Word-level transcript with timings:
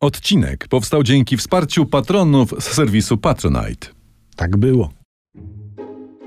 Odcinek 0.00 0.68
powstał 0.68 1.02
dzięki 1.02 1.36
wsparciu 1.36 1.86
patronów 1.86 2.54
z 2.58 2.64
serwisu 2.64 3.16
Patronite. 3.16 3.88
Tak 4.36 4.56
było. 4.56 4.99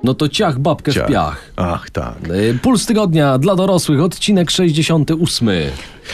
No 0.03 0.13
to 0.13 0.29
ciach 0.29 0.59
babkę 0.59 0.93
Ciach. 0.93 1.05
w 1.07 1.09
piach. 1.11 1.51
Ach, 1.55 1.89
tak. 1.89 2.15
Y, 2.29 2.59
Puls 2.61 2.85
tygodnia 2.85 3.37
dla 3.37 3.55
dorosłych, 3.55 4.01
odcinek 4.01 4.51
68. 4.51 5.49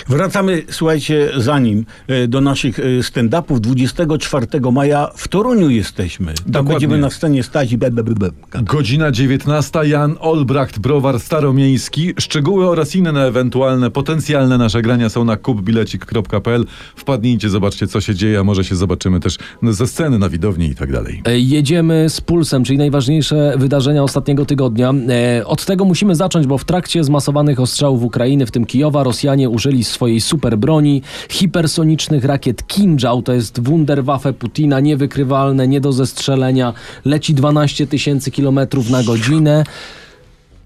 Wracamy, 0.07 0.63
słuchajcie, 0.71 1.29
zanim 1.37 1.85
e, 2.07 2.27
do 2.27 2.41
naszych 2.41 2.79
e, 2.79 2.83
stand-upów 3.03 3.59
24 3.59 4.47
maja 4.71 5.09
w 5.15 5.27
Toruniu 5.27 5.69
jesteśmy. 5.69 6.25
Tam 6.25 6.35
Dokładnie. 6.45 6.71
będziemy 6.73 6.97
na 6.97 7.09
scenie 7.09 7.43
stać 7.43 7.71
i 7.71 7.77
be, 7.77 7.91
be, 7.91 8.03
be, 8.03 8.13
be. 8.15 8.29
Godzina 8.63 9.11
19. 9.11 9.79
Jan 9.83 10.15
Olbracht, 10.19 10.79
browar 10.79 11.19
staromiejski. 11.19 12.13
Szczegóły 12.19 12.69
oraz 12.69 12.95
inne 12.95 13.25
ewentualne 13.27 13.91
potencjalne 13.91 14.57
nasze 14.57 14.81
grania 14.81 15.09
są 15.09 15.25
na 15.25 15.37
kupbilecik.pl. 15.37 16.65
Wpadnijcie, 16.95 17.49
zobaczcie 17.49 17.87
co 17.87 18.01
się 18.01 18.15
dzieje, 18.15 18.39
a 18.39 18.43
może 18.43 18.63
się 18.63 18.75
zobaczymy 18.75 19.19
też 19.19 19.37
ze 19.63 19.87
sceny 19.87 20.19
na 20.19 20.29
widowni 20.29 20.65
i 20.65 20.75
tak 20.75 20.91
dalej. 20.91 21.21
E, 21.25 21.39
Jedziemy 21.39 22.09
z 22.09 22.21
Pulsem, 22.21 22.63
czyli 22.63 22.77
najważniejsze 22.77 23.53
wydarzenia 23.79 24.03
ostatniego 24.03 24.45
tygodnia. 24.45 24.93
E, 25.39 25.45
Od 25.45 25.65
tego 25.65 25.85
musimy 25.85 26.15
zacząć, 26.15 26.47
bo 26.47 26.57
w 26.57 26.65
trakcie 26.65 27.03
zmasowanych 27.03 27.59
ostrzałów 27.59 28.03
Ukrainy, 28.03 28.45
w 28.45 28.51
tym 28.51 28.65
Kijowa, 28.65 29.03
Rosjanie 29.03 29.49
użyli 29.49 29.83
swojej 29.83 30.21
super 30.21 30.57
broni, 30.57 31.01
hipersonicznych 31.29 32.25
rakiet 32.25 32.67
Kinjal, 32.67 33.23
to 33.23 33.33
jest 33.33 33.59
Wunderwaffe 33.59 34.33
Putina, 34.33 34.79
niewykrywalne, 34.79 35.67
nie 35.67 35.81
do 35.81 35.91
zestrzelenia, 35.91 36.73
leci 37.05 37.33
12 37.33 37.87
tysięcy 37.87 38.31
kilometrów 38.31 38.89
na 38.89 39.03
godzinę. 39.03 39.63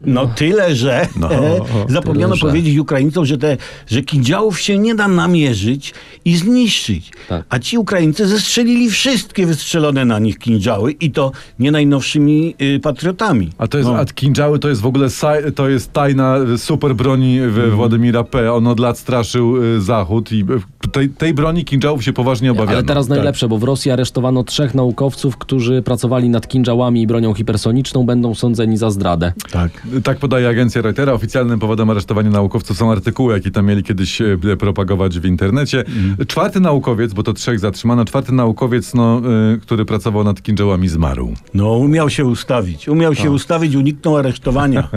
No 0.06 0.28
tyle, 0.28 0.76
że 0.76 1.08
No, 1.20 1.30
zapomniano 1.90 2.34
tyle, 2.34 2.40
że. 2.40 2.48
powiedzieć 2.48 2.78
Ukraińcom, 2.78 3.26
że, 3.26 3.38
te, 3.38 3.58
że 3.88 4.02
kindziałów 4.02 4.60
się 4.60 4.78
nie 4.78 4.96
da 4.96 5.08
namierzyć 5.08 5.94
i 6.26 6.36
zniszczyć. 6.38 7.12
Tak. 7.30 7.46
A 7.50 7.60
ci 7.60 7.78
Ukraińcy 7.78 8.28
zestrzelili 8.28 8.90
wszystkie 8.90 9.46
wystrzelone 9.46 10.06
na 10.06 10.20
nich 10.20 10.40
kindziały 10.40 10.92
i 10.92 11.12
to 11.12 11.32
nie 11.60 11.72
najnowszymi 11.72 12.56
y, 12.62 12.80
patriotami. 12.80 13.50
A 13.58 13.68
to 13.68 13.78
jest, 13.78 13.90
No. 13.90 13.98
a 13.98 14.06
kinżały 14.06 14.60
to 14.60 14.70
jest 14.70 14.82
w 14.82 14.86
ogóle 14.86 15.10
saj, 15.10 15.54
to 15.54 15.70
jest 15.70 15.94
tajna 15.94 16.38
y, 16.54 16.58
super 16.58 16.96
broni 16.96 17.40
w 17.40 17.44
Mhm. 17.58 17.72
Władimira 17.76 18.24
P. 18.24 18.54
On 18.54 18.68
od 18.68 18.80
lat 18.80 18.98
straszył 18.98 19.64
y, 19.64 19.82
Zachód 19.82 20.32
i 20.32 20.40
y, 20.86 20.88
tej, 20.92 21.10
tej 21.10 21.34
broni 21.34 21.66
kinżałów 21.66 22.04
się 22.04 22.14
poważnie 22.14 22.52
obawiano. 22.52 22.72
Ale 22.78 22.84
teraz 22.84 23.08
Tak. 23.08 23.18
najlepsze, 23.18 23.48
bo 23.48 23.58
w 23.58 23.64
Rosji 23.64 23.92
aresztowano 23.92 24.44
trzech 24.44 24.76
naukowców, 24.76 25.38
którzy 25.38 25.82
pracowali 25.82 26.30
nad 26.30 26.48
kinżałami 26.48 27.02
i 27.02 27.08
bronią 27.08 27.34
hipersoniczną, 27.34 28.06
będą 28.06 28.36
sądzeni 28.36 28.78
za 28.78 28.92
zdradę. 28.92 29.34
Tak. 29.52 29.72
Tak 30.04 30.20
podaje 30.20 30.50
agencja 30.50 30.82
Reutera. 30.82 31.14
Oficjalnym 31.14 31.60
powodem 31.60 31.90
aresztowania 31.90 32.30
naukowców 32.30 32.78
są 32.78 32.92
artykuły, 32.92 33.34
jakie 33.34 33.52
tam 33.52 33.66
mieli 33.66 33.84
kiedyś 33.84 34.22
e, 34.22 34.38
propagować 34.60 35.20
w 35.20 35.26
internecie. 35.26 35.84
Czwarty 36.28 36.60
naukowiec, 36.60 37.14
bo 37.14 37.24
to 37.24 37.34
trzech 37.34 37.60
zatrzymano, 37.60 38.06
czwarty 38.06 38.32
naukowiec, 38.32 38.94
no, 38.94 39.22
y, 39.54 39.60
który 39.60 39.86
pracował 39.86 40.24
nad 40.24 40.42
kinżałami, 40.42 40.90
zmarł. 40.90 41.34
No, 41.54 41.72
umiał 41.72 42.10
się 42.10 42.26
ustawić. 42.26 42.88
Umiał 42.88 43.16
się 43.16 43.32
ustawić, 43.32 43.76
uniknął 43.76 44.18
aresztowania. 44.18 44.88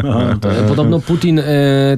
E, 0.47 0.69
Podobno 0.69 1.01
Putin 1.01 1.39
e, 1.39 1.45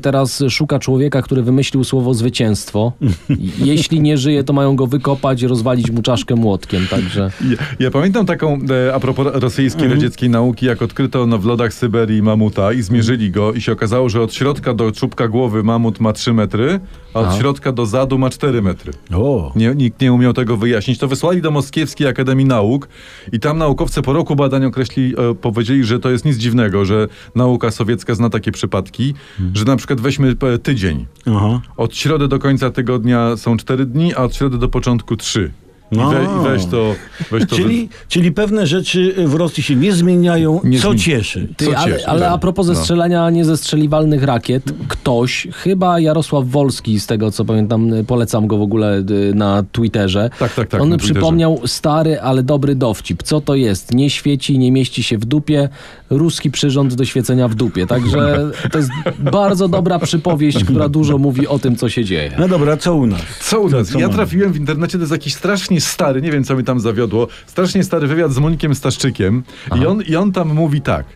teraz 0.03 0.45
szuka 0.49 0.79
człowieka, 0.79 1.23
który 1.23 1.43
wymyślił 1.43 1.85
słowo 1.85 2.15
zwycięstwo. 2.15 2.93
Jeśli 3.59 4.01
nie 4.01 4.19
żyje, 4.19 4.45
to 4.45 4.53
mają 4.53 4.77
go 4.77 4.87
wykopać, 4.87 5.43
rozwalić 5.43 5.91
mu 5.91 6.03
czaszkę 6.03 6.35
młotkiem. 6.35 6.87
Także 6.91 7.31
Ja, 7.51 7.57
ja 7.81 7.91
pamiętam 7.91 8.27
taką, 8.27 8.59
e, 8.89 8.95
a 8.95 9.01
propos 9.01 9.27
rosyjskiej, 9.35 9.89
radzieckiej 9.89 10.31
nauki, 10.31 10.67
jak 10.67 10.83
odkryto 10.83 11.27
no, 11.27 11.39
w 11.39 11.45
lodach 11.45 11.75
Syberii 11.75 12.23
mamuta 12.23 12.73
i 12.73 12.83
zmierzyli 12.89 13.31
go 13.31 13.53
i 13.53 13.61
się 13.61 13.73
okazało, 13.73 14.09
że 14.09 14.23
od 14.23 14.35
środka 14.35 14.75
do 14.75 14.93
czubka 14.93 15.29
głowy 15.29 15.63
mamut 15.63 16.01
ma 16.01 16.13
3 16.13 16.33
metry, 16.33 16.81
a 17.15 17.21
od 17.21 17.27
Aha. 17.27 17.39
środka 17.39 17.73
do 17.73 17.87
zadu 17.87 18.19
ma 18.19 18.31
4 18.31 18.63
metry. 18.63 18.93
O. 19.15 19.53
Nie, 19.57 19.75
nikt 19.75 20.01
nie 20.01 20.13
umiał 20.13 20.33
tego 20.33 20.57
wyjaśnić. 20.57 20.99
To 20.99 21.09
wysłali 21.09 21.43
do 21.43 21.51
Moskiewskiej 21.51 22.07
Akademii 22.07 22.47
Nauk 22.47 22.89
i 23.33 23.41
tam 23.41 23.59
naukowcy 23.59 24.03
po 24.03 24.13
roku 24.13 24.37
badań 24.37 24.65
określi, 24.65 25.15
e, 25.19 25.35
powiedzieli, 25.35 25.85
że 25.85 25.99
to 25.99 26.11
jest 26.11 26.25
nic 26.25 26.37
dziwnego, 26.37 26.85
że 26.85 27.09
nauka 27.35 27.71
sowiecka 27.71 28.15
zna 28.15 28.31
takie 28.31 28.53
przypadki, 28.53 29.15
że 29.55 29.65
na 29.65 29.77
przykład 29.77 30.01
weźmy 30.01 30.37
e, 30.55 30.59
tydzień. 30.59 31.07
Aha. 31.27 31.61
Od 31.77 31.97
środy 31.97 32.29
do 32.29 32.39
końca 32.39 32.71
tygodnia 32.71 33.37
są 33.37 33.57
4 33.57 33.87
dni, 33.87 34.15
a 34.15 34.23
od 34.23 34.37
środy 34.37 34.59
do 34.59 34.69
początku 34.69 35.17
3. 35.17 35.53
I, 35.93 35.97
No. 35.97 36.11
we, 36.11 36.23
i 36.25 36.27
weź 36.45 36.67
to. 36.67 36.95
Weź 37.31 37.47
to 37.47 37.57
Czyli, 37.57 37.89
czyli 38.09 38.33
pewne 38.33 38.67
rzeczy 38.67 39.15
w 39.27 39.35
Rosji 39.35 39.63
się 39.63 39.77
nie 39.77 39.93
zmieniają, 39.93 40.61
Nie 40.65 40.79
co 40.81 40.89
zmieni- 40.91 41.01
cieszy. 41.01 41.49
Ty, 41.57 41.65
Co 41.67 41.77
ale, 41.79 41.93
cieszy, 41.93 42.07
ale 42.07 42.21
tak. 42.21 42.33
a 42.33 42.39
propos 42.39 42.67
No. 42.67 42.75
zestrzelania 42.75 43.31
niezestrzeliwalnych 43.31 44.23
rakiet, 44.23 44.63
ktoś, 44.89 45.49
chyba 45.55 46.01
Jarosław 46.01 46.47
Wolski, 46.49 47.01
z 47.01 47.07
tego 47.07 47.31
co 47.31 47.45
pamiętam, 47.45 47.93
y, 47.93 48.05
polecam 48.05 48.47
go 48.47 48.57
w 48.59 48.63
ogóle 48.63 48.99
y, 48.99 49.33
na 49.35 49.65
Twitterze. 49.73 50.31
Tak, 50.39 50.55
tak, 50.55 50.69
tak, 50.69 50.81
On 50.81 50.97
przypomniał 50.99 51.61
stary, 51.67 52.21
ale 52.21 52.43
dobry 52.43 52.75
dowcip. 52.75 53.23
Co 53.23 53.41
to 53.41 53.55
jest? 53.55 53.95
Nie 53.95 54.11
świeci, 54.11 54.59
nie 54.59 54.73
mieści 54.73 55.03
się 55.03 55.19
w 55.19 55.25
dupie. 55.25 55.69
Ruski 56.11 56.51
przyrząd 56.51 56.95
do 56.95 57.05
świecenia 57.05 57.49
w 57.49 57.55
dupie. 57.55 57.87
Także 57.87 58.51
to 58.73 58.79
jest 58.79 58.91
bardzo 59.19 59.69
dobra 59.69 59.99
przypowieść, 59.99 60.65
która 60.65 60.89
dużo 60.89 61.19
mówi 61.19 61.47
o 61.47 61.59
tym, 61.59 61.77
co 61.77 61.89
się 61.89 62.05
dzieje. 62.05 62.33
No 62.39 62.49
dobra, 62.49 62.77
co 62.77 62.95
u 62.95 63.07
nas? 63.07 63.21
Co 63.41 63.61
u 63.61 63.69
nas? 63.69 63.89
co 63.89 63.99
ja 63.99 64.07
mamy? 64.07 64.17
trafiłem 64.17 64.53
w 64.53 64.57
internecie, 64.57 64.93
to 64.99 65.03
jest 65.03 65.13
jakiś 65.13 65.35
strasznie 65.35 65.78
stary, 65.81 66.23
nie 66.23 66.33
wiem 66.33 66.45
co 66.45 66.57
mi 66.57 66.65
tam 66.65 66.81
zawiodło, 66.81 67.29
strasznie 67.47 67.85
stary 67.85 68.07
wywiad 68.07 68.33
z 68.33 68.39
Monikiem 68.39 68.75
Staszczykiem 68.75 69.43
i 69.81 69.87
on, 69.87 70.03
i 70.03 70.17
on 70.17 70.33
tam 70.33 70.55
mówi 70.55 70.81
tak, 70.81 71.07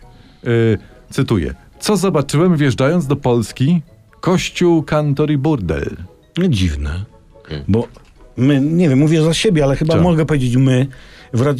y, 0.47 0.77
cytuję, 1.09 1.53
co 1.79 1.97
zobaczyłem 1.97 2.57
wjeżdżając 2.57 3.07
do 3.07 3.15
Polski? 3.15 3.81
Kościół, 4.19 4.83
kantor 4.83 5.31
i 5.31 5.37
burdel. 5.37 5.97
No, 6.37 6.47
dziwne. 6.47 7.05
Bo 7.67 7.87
my, 8.37 8.61
nie 8.61 8.89
wiem, 8.89 8.99
mówię 8.99 9.21
za 9.21 9.33
siebie, 9.33 9.63
ale 9.63 9.75
chyba 9.75 9.93
Co? 9.93 10.01
mogę 10.01 10.25
powiedzieć 10.25 10.55
my, 10.55 10.87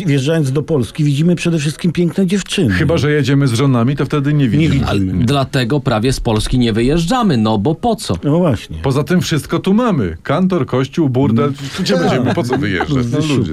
wjeżdżając 0.06 0.52
do 0.52 0.64
Polski, 0.64 1.04
widzimy 1.04 1.36
przede 1.36 1.60
wszystkim 1.60 1.92
piękne 1.92 2.28
dziewczyny. 2.28 2.74
Chyba, 2.74 2.98
że 2.98 3.12
jedziemy 3.12 3.48
z 3.48 3.54
żonami, 3.54 3.96
to 3.96 4.06
wtedy 4.06 4.34
nie 4.34 4.50
widzimy. 4.50 4.70
widzimy. 4.74 4.88
Ale 4.90 5.00
dlatego 5.26 5.80
prawie 5.80 6.14
z 6.14 6.20
Polski 6.20 6.60
nie 6.60 6.74
wyjeżdżamy, 6.74 7.38
no 7.38 7.58
bo 7.58 7.76
po 7.76 7.96
co? 7.96 8.16
No 8.24 8.38
właśnie. 8.38 8.78
Poza 8.84 9.04
tym 9.04 9.22
wszystko 9.22 9.60
tu 9.60 9.74
mamy. 9.74 10.18
Kantor, 10.24 10.66
kościół, 10.66 11.10
burdel. 11.10 11.54
Gdzie 11.80 11.98
będziemy? 11.98 12.34
Po 12.34 12.44
co 12.44 12.58
wyjeżdżać? 12.58 13.06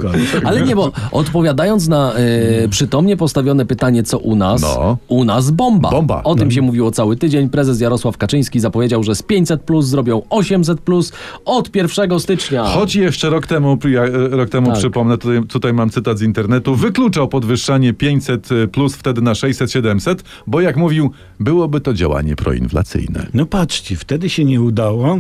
No. 0.03 0.11
Ale 0.45 0.63
nie, 0.63 0.77
bo 0.77 0.93
odpowiadając 1.13 1.89
na 1.89 2.13
e, 2.15 2.69
przytomnie 2.69 3.17
postawione 3.17 3.67
pytanie, 3.67 4.03
co 4.03 4.19
u 4.19 4.37
nas, 4.37 4.63
No. 4.63 4.99
u 5.09 5.25
nas 5.25 5.51
bomba. 5.51 5.91
Bomba. 5.91 6.23
O 6.25 6.35
tym 6.35 6.51
się 6.51 6.63
mówiło 6.63 6.91
cały 6.91 7.17
tydzień. 7.17 7.49
Prezes 7.49 7.81
Jarosław 7.81 8.17
Kaczyński 8.19 8.61
zapowiedział, 8.61 9.03
że 9.03 9.15
z 9.15 9.23
500 9.23 9.63
plus 9.63 9.87
zrobią 9.87 10.23
800 10.31 10.81
plus 10.81 11.13
od 11.45 11.77
1 11.77 12.21
stycznia. 12.21 12.65
Choć 12.65 12.95
jeszcze 12.95 13.31
rok 13.31 13.47
temu, 13.47 13.79
ja, 13.91 14.03
e, 14.05 14.29
rok 14.29 14.51
temu 14.51 14.67
Tak. 14.67 14.79
przypomnę, 14.79 15.19
tutaj, 15.19 15.43
tutaj 15.49 15.73
mam 15.73 15.91
cytat 15.91 16.10
z 16.19 16.23
internetu, 16.23 16.75
wykluczał 16.75 17.29
podwyższanie 17.29 17.93
500 17.93 18.49
plus 18.73 18.95
wtedy 18.97 19.23
na 19.23 19.33
600-700, 19.33 20.17
bo 20.47 20.61
jak 20.61 20.77
mówił, 20.77 21.11
byłoby 21.41 21.81
to 21.81 21.95
działanie 21.95 22.37
proinflacyjne. 22.37 23.27
No 23.35 23.47
patrzcie, 23.47 23.97
wtedy 23.97 24.29
się 24.29 24.45
nie 24.45 24.61
udało, 24.61 25.19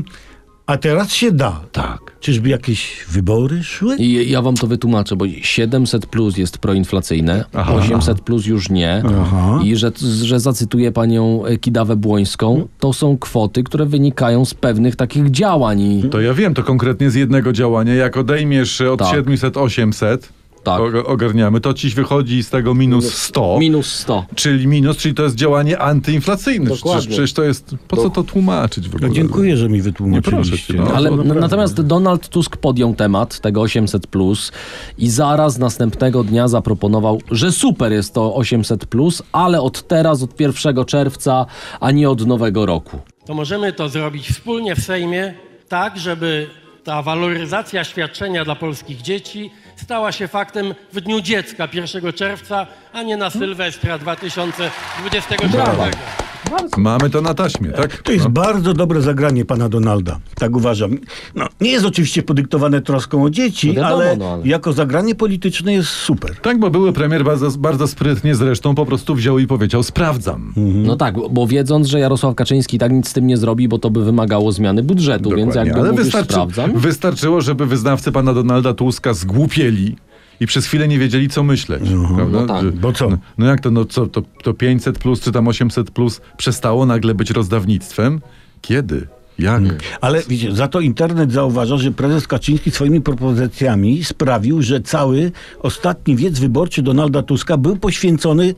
a 0.66 0.76
teraz 0.76 1.12
się 1.12 1.32
da. 1.32 1.60
Tak. 1.72 1.98
Czyżby 2.20 2.48
jakieś 2.48 3.04
wybory 3.08 3.62
szły? 3.64 3.96
I 3.96 4.30
ja 4.30 4.42
wam 4.42 4.54
to 4.54 4.66
wytłumaczę, 4.66 5.16
bo 5.16 5.24
700 5.42 6.06
plus 6.06 6.36
jest 6.36 6.58
proinflacyjne, 6.58 7.44
Aha. 7.54 7.74
800 7.74 8.20
plus 8.20 8.46
już 8.46 8.70
nie. 8.70 9.02
Aha. 9.20 9.60
I 9.64 9.76
że, 9.76 9.92
że 10.22 10.40
zacytuję 10.40 10.92
panią 10.92 11.44
e, 11.44 11.56
Kidawę 11.56 11.96
Błońską, 11.96 12.68
to 12.78 12.92
są 12.92 13.18
kwoty, 13.18 13.62
które 13.62 13.86
wynikają 13.86 14.44
z 14.44 14.54
pewnych 14.54 14.96
takich 14.96 15.30
działań. 15.30 15.80
I 15.80 16.02
To 16.10 16.20
ja 16.20 16.34
wiem, 16.34 16.54
to 16.54 16.62
konkretnie 16.62 17.10
z 17.10 17.14
jednego 17.14 17.52
działania. 17.52 17.94
Jak 17.94 18.16
odejmiesz 18.16 18.80
od 18.80 18.98
Tak. 18.98 19.08
700-800, 19.24 20.18
Tak. 20.64 20.80
ogarniamy, 21.04 21.60
to 21.60 21.74
ci 21.74 21.88
wychodzi 21.90 22.42
z 22.42 22.50
tego 22.50 22.74
minus 22.74 23.14
100. 23.14 23.56
minus 23.60 23.92
100. 23.92 24.24
Czyli 24.34 24.66
minus, 24.66 24.96
czyli 24.96 25.14
to 25.14 25.22
jest 25.22 25.34
działanie 25.36 25.78
antyinflacyjne. 25.78 26.70
Dokładnie. 26.70 27.08
Przecież, 27.08 27.32
to 27.32 27.42
jest. 27.42 27.74
Po 27.88 27.96
co 27.96 28.10
to 28.10 28.22
tłumaczyć 28.22 28.88
w 28.88 28.94
ogóle? 28.94 29.08
No, 29.08 29.14
dziękuję, 29.14 29.56
że 29.56 29.68
mi 29.68 29.76
Nie 29.76 29.82
wytłumaczyliście. 29.82 30.56
proszę 30.56 30.58
cię, 30.58 30.74
no. 30.74 30.96
Ale 30.96 31.10
natomiast 31.10 31.80
Donald 31.82 32.28
Tusk 32.28 32.56
podjął 32.56 32.94
temat 32.94 33.40
tego 33.40 33.60
800 33.60 34.06
plus 34.06 34.52
i 34.98 35.10
zaraz 35.10 35.58
następnego 35.58 36.24
dnia 36.24 36.48
zaproponował, 36.48 37.20
że 37.30 37.52
super 37.52 37.92
jest 37.92 38.14
to 38.14 38.34
800 38.34 38.86
plus, 38.86 39.22
ale 39.32 39.60
od 39.60 39.88
teraz, 39.88 40.22
od 40.22 40.40
1 40.40 40.84
czerwca, 40.84 41.46
a 41.80 41.90
nie 41.90 42.10
od 42.10 42.26
nowego 42.26 42.66
roku. 42.66 42.98
to 43.26 43.34
możemy 43.34 43.72
to 43.72 43.88
zrobić 43.88 44.28
wspólnie 44.28 44.76
w 44.76 44.80
Sejmie, 44.80 45.34
tak 45.68 45.98
żeby 45.98 46.46
ta 46.84 47.02
waloryzacja 47.02 47.84
świadczenia 47.84 48.44
dla 48.44 48.54
polskich 48.54 49.02
dzieci 49.02 49.50
stała 49.82 50.12
się 50.12 50.28
faktem 50.28 50.74
w 50.92 51.00
dniu 51.00 51.20
dziecka 51.20 51.68
1 51.72 52.12
czerwca, 52.12 52.66
a 52.92 53.02
nie 53.02 53.16
na 53.16 53.30
Sylwestra 53.30 53.98
2024. 53.98 56.29
Mamy 56.76 57.10
to 57.10 57.20
na 57.20 57.34
taśmie, 57.34 57.68
tak? 57.70 58.02
To 58.02 58.12
jest 58.12 58.24
No. 58.24 58.30
bardzo 58.30 58.74
dobre 58.74 59.00
zagranie 59.02 59.44
pana 59.44 59.68
Donalda. 59.68 60.18
Tak 60.34 60.56
uważam. 60.56 60.90
No, 61.34 61.46
nie 61.60 61.70
jest 61.70 61.84
oczywiście 61.84 62.22
podyktowane 62.22 62.80
troską 62.80 63.24
o 63.24 63.30
dzieci, 63.30 63.68
No 63.68 63.74
wiadomo, 63.74 63.94
ale, 63.96 64.16
no 64.16 64.28
ale- 64.32 64.46
jako 64.48 64.72
zagranie 64.72 65.14
polityczne 65.14 65.72
jest 65.72 65.88
super. 65.88 66.36
Tak, 66.42 66.58
bo 66.58 66.70
były 66.70 66.92
premier 66.92 67.24
bardzo, 67.24 67.50
bardzo 67.50 67.86
sprytnie 67.88 68.34
zresztą 68.34 68.74
po 68.74 68.86
prostu 68.86 69.14
wziął 69.14 69.38
i 69.38 69.46
powiedział 69.46 69.82
sprawdzam. 69.82 70.52
No 70.56 70.96
tak, 70.96 71.14
bo 71.30 71.46
wiedząc, 71.46 71.86
że 71.86 72.00
Jarosław 72.00 72.34
Kaczyński 72.34 72.78
tak 72.78 72.92
nic 72.92 73.08
z 73.08 73.12
tym 73.12 73.26
nie 73.26 73.36
zrobi, 73.36 73.68
bo 73.68 73.78
to 73.78 73.90
by 73.90 74.04
wymagało 74.04 74.52
zmiany 74.52 74.82
budżetu, 74.82 75.30
więc 75.30 75.40
Dokładnie. 75.48 75.68
jakby 75.68 75.80
Ale 75.80 75.90
mówisz, 75.90 76.04
wystarczy, 76.04 76.32
sprawdzam. 76.32 76.72
wystarczyło, 76.78 77.40
żeby 77.40 77.66
wyznawcy 77.66 78.12
pana 78.12 78.34
Donalda 78.34 78.74
Tuska 78.74 79.14
zgłupieli 79.14 79.96
i 80.40 80.46
przez 80.46 80.66
chwilę 80.66 80.88
nie 80.88 80.98
wiedzieli, 80.98 81.28
co 81.28 81.42
myśleć. 81.42 81.82
prawda? 82.16 82.40
no 82.40 82.46
tak. 82.46 82.62
Że- 82.64 82.72
Bo 82.72 82.92
co? 82.92 83.10
No, 83.10 83.18
no 83.38 83.46
jak 83.46 83.60
to, 83.60 83.70
no 83.70 83.84
co, 83.84 84.06
to, 84.06 84.22
to 84.42 84.54
500 84.54 84.98
plus 84.98 85.20
czy 85.20 85.32
tam 85.32 85.48
800 85.48 85.90
plus 85.90 86.20
przestało 86.36 86.86
nagle 86.86 87.14
być 87.14 87.30
rozdawnictwem? 87.30 88.20
Kiedy? 88.62 89.06
Jak? 89.38 89.60
Hmm. 89.62 89.76
Ale 90.00 90.22
wiecie, 90.28 90.52
za 90.54 90.68
to 90.68 90.80
internet 90.80 91.32
zauważa, 91.32 91.76
że 91.76 91.90
prezes 91.90 92.26
Kaczyński 92.26 92.70
swoimi 92.70 93.00
propozycjami 93.00 94.04
sprawił, 94.04 94.62
że 94.62 94.80
cały 94.80 95.32
ostatni 95.62 96.16
wiec 96.16 96.38
wyborczy 96.38 96.82
Donalda 96.82 97.22
Tuska 97.22 97.56
był 97.56 97.76
poświęcony 97.76 98.54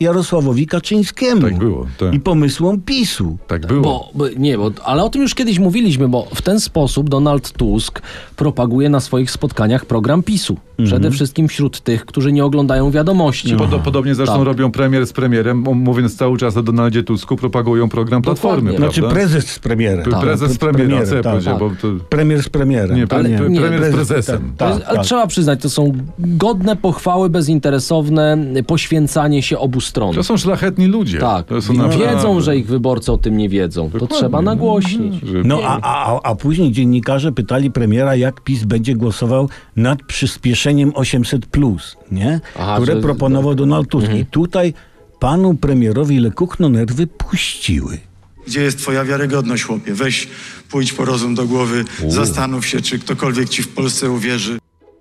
Jarosławowi 0.00 0.66
Kaczyńskiemu. 0.66 1.40
Tak 1.40 1.58
było, 1.58 1.86
tak. 1.98 2.14
I 2.14 2.20
pomysłom 2.20 2.80
PiSu. 2.80 3.38
Tak 3.46 3.66
było. 3.66 3.82
Bo, 3.82 4.10
bo, 4.14 4.24
nie, 4.36 4.58
bo, 4.58 4.70
ale 4.84 5.04
o 5.04 5.10
tym 5.10 5.22
już 5.22 5.34
kiedyś 5.34 5.58
mówiliśmy, 5.58 6.08
bo 6.08 6.26
w 6.34 6.42
ten 6.42 6.60
sposób 6.60 7.08
Donald 7.10 7.52
Tusk 7.52 8.02
propaguje 8.36 8.88
na 8.88 9.00
swoich 9.00 9.30
spotkaniach 9.30 9.86
program 9.86 10.22
PiSu. 10.22 10.56
Przede 10.84 11.10
wszystkim 11.10 11.48
wśród 11.48 11.80
tych, 11.80 12.04
którzy 12.06 12.32
nie 12.32 12.44
oglądają 12.44 12.90
wiadomości. 12.90 13.56
Podo- 13.56 13.78
podobnie 13.82 14.14
zresztą 14.14 14.36
Tak. 14.36 14.44
robią 14.44 14.70
premier 14.72 15.06
z 15.06 15.12
premierem, 15.12 15.58
mówiąc 15.74 16.16
cały 16.16 16.38
czas 16.38 16.56
o 16.56 16.62
Donaldzie 16.62 17.02
Tusku, 17.02 17.36
propagują 17.36 17.88
program 17.88 18.22
Platformy, 18.22 18.72
Dokładnie. 18.72 18.92
Znaczy 19.02 19.14
prezes 19.14 19.46
z 19.46 19.58
premierem. 19.58 20.04
Pre- 20.04 20.20
prezes 20.20 20.52
z 20.52 20.58
premierem, 20.58 20.90
ja 21.16 21.22
tak, 21.22 21.44
tak. 21.44 21.58
bo 21.58 21.70
to... 21.82 21.88
Premier 22.08 22.42
z 22.42 22.48
premierem. 22.48 22.96
Nie, 22.96 23.06
tak, 23.06 23.22
pre- 23.22 23.38
pre- 23.38 23.50
nie, 23.50 23.60
premier 23.60 23.80
z 23.80 23.94
prezes, 23.94 24.08
prezesem. 24.08 24.52
To 24.56 24.68
jest, 24.68 24.78
Tak, 24.80 24.88
ale 24.88 24.96
tak. 24.96 25.06
trzeba 25.06 25.26
przyznać, 25.26 25.60
to 25.62 25.70
są 25.70 25.92
godne 26.18 26.76
pochwały, 26.76 27.30
bezinteresowne 27.30 28.38
poświęcanie 28.66 29.42
się 29.42 29.58
obu 29.58 29.80
stron. 29.88 30.14
To 30.14 30.22
są 30.24 30.36
szlachetni 30.36 30.86
ludzie. 30.86 31.18
Tak, 31.18 31.46
To 31.46 31.56
I 31.58 31.98
wiedzą, 31.98 32.40
że 32.40 32.56
ich 32.56 32.66
wyborcy 32.66 33.12
o 33.12 33.18
tym 33.18 33.36
nie 33.36 33.48
wiedzą. 33.48 33.90
To 33.90 33.98
Dokładnie. 33.98 34.16
trzeba 34.18 34.42
nagłośnić. 34.42 35.22
Że- 35.22 35.42
No 35.44 35.60
a, 35.64 35.80
a, 35.82 36.20
a 36.22 36.34
później 36.34 36.72
dziennikarze 36.72 37.32
pytali 37.32 37.70
premiera, 37.70 38.16
jak 38.16 38.40
PiS 38.40 38.64
będzie 38.64 38.94
głosował 38.94 39.48
nad 39.76 40.02
przyspieszeniem 40.02 40.92
800, 40.94 41.46
nie? 42.12 42.40
Aha, 42.58 42.76
które 42.76 42.94
że- 42.94 43.00
proponował 43.00 43.54
Donald 43.54 43.88
Tusk. 43.88 44.04
Mhm. 44.04 44.22
I 44.22 44.26
tutaj 44.26 44.74
panu 45.20 45.54
premierowi 45.54 46.18
Lekuchno 46.18 46.68
nerwy 46.68 47.06
puściły. 47.06 47.98
Gdzie 48.46 48.60
jest 48.62 48.78
twoja 48.78 49.04
wiarygodność, 49.04 49.62
chłopie? 49.62 49.94
Weź, 49.94 50.28
pójdź 50.70 50.92
po 50.92 51.04
rozum 51.04 51.34
do 51.34 51.46
głowy, 51.46 51.84
zastanów 52.08 52.66
się, 52.66 52.80
czy 52.80 52.98
ktokolwiek 52.98 53.48
ci 53.48 53.62
w 53.62 53.68
Polsce 53.68 54.10
uwierzy. 54.10 54.58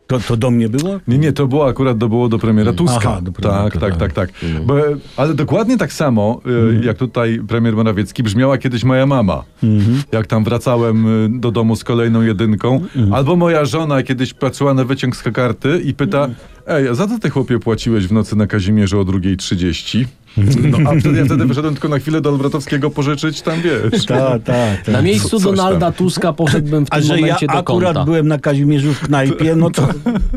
To, 0.08 0.20
to 0.20 0.38
do 0.38 0.52
mnie 0.52 0.70
było? 0.70 1.00
Nie, 1.08 1.18
nie, 1.18 1.34
to 1.34 1.48
było 1.48 1.68
akurat 1.68 2.00
to 2.00 2.10
było 2.10 2.30
do 2.30 2.40
premiera 2.40 2.74
Tuska. 2.74 2.98
Aha, 2.98 3.22
do 3.22 3.32
premiera, 3.32 3.64
tak, 3.64 3.74
tak, 3.74 3.98
tak. 3.98 4.14
tak, 4.14 4.32
tak. 4.32 4.62
Bo, 4.66 4.76
ale 5.18 5.34
dokładnie 5.34 5.78
tak 5.78 5.94
samo, 5.94 6.42
y, 6.48 6.50
Mhm. 6.50 6.84
jak 6.84 6.98
tutaj 6.98 7.40
premier 7.48 7.76
Morawiecki, 7.76 8.24
brzmiała 8.24 8.58
kiedyś 8.58 8.84
moja 8.84 9.06
mama. 9.06 9.44
Mhm. 9.64 10.02
Jak 10.12 10.28
tam 10.28 10.44
wracałem 10.44 11.08
y, 11.36 11.40
do 11.40 11.52
domu 11.52 11.76
z 11.76 11.84
kolejną 11.84 12.22
jedynką. 12.22 12.82
Albo 13.14 13.36
moja 13.36 13.66
żona 13.66 14.04
kiedyś 14.04 14.34
patrzyła 14.34 14.74
na 14.74 14.84
wyciąg 14.84 15.16
z 15.16 15.24
karty 15.24 15.82
i 15.86 15.94
pyta, 15.94 16.28
ej, 16.68 16.88
a 16.88 16.94
za 16.94 17.08
co 17.08 17.20
ty 17.20 17.30
chłopie 17.30 17.60
płaciłeś 17.60 18.08
w 18.08 18.12
nocy 18.12 18.36
na 18.36 18.48
Kazimierzu 18.48 19.00
o 19.00 19.04
2.30? 19.04 20.06
No, 20.38 20.78
a 20.90 21.00
wtedy 21.00 21.18
ja 21.20 21.26
wtedy 21.26 21.46
wyszedłem 21.46 21.74
tylko 21.74 21.88
na 21.90 22.00
chwilę 22.00 22.22
do 22.22 22.30
Olbratowskiego 22.30 22.90
pożyczyć 22.90 23.42
tam, 23.42 23.54
wiesz. 23.62 24.06
Tak, 24.06 24.44
tak. 24.44 24.88
Na 24.88 25.02
miejscu. 25.02 25.40
Donalda 25.40 25.92
Tuska 25.92 26.34
poszedłbym 26.34 26.86
w 26.86 26.88
A 26.92 26.96
tym 26.96 27.06
że 27.06 27.14
ja 27.14 27.22
momencie 27.22 27.48
do 27.48 27.54
akurat 27.54 27.94
konta. 27.94 28.06
byłem 28.06 28.28
na 28.28 28.38
Kazimierzu 28.40 28.94
w 28.94 29.00
knajpie, 29.00 29.56
no 29.56 29.70
to 29.70 29.88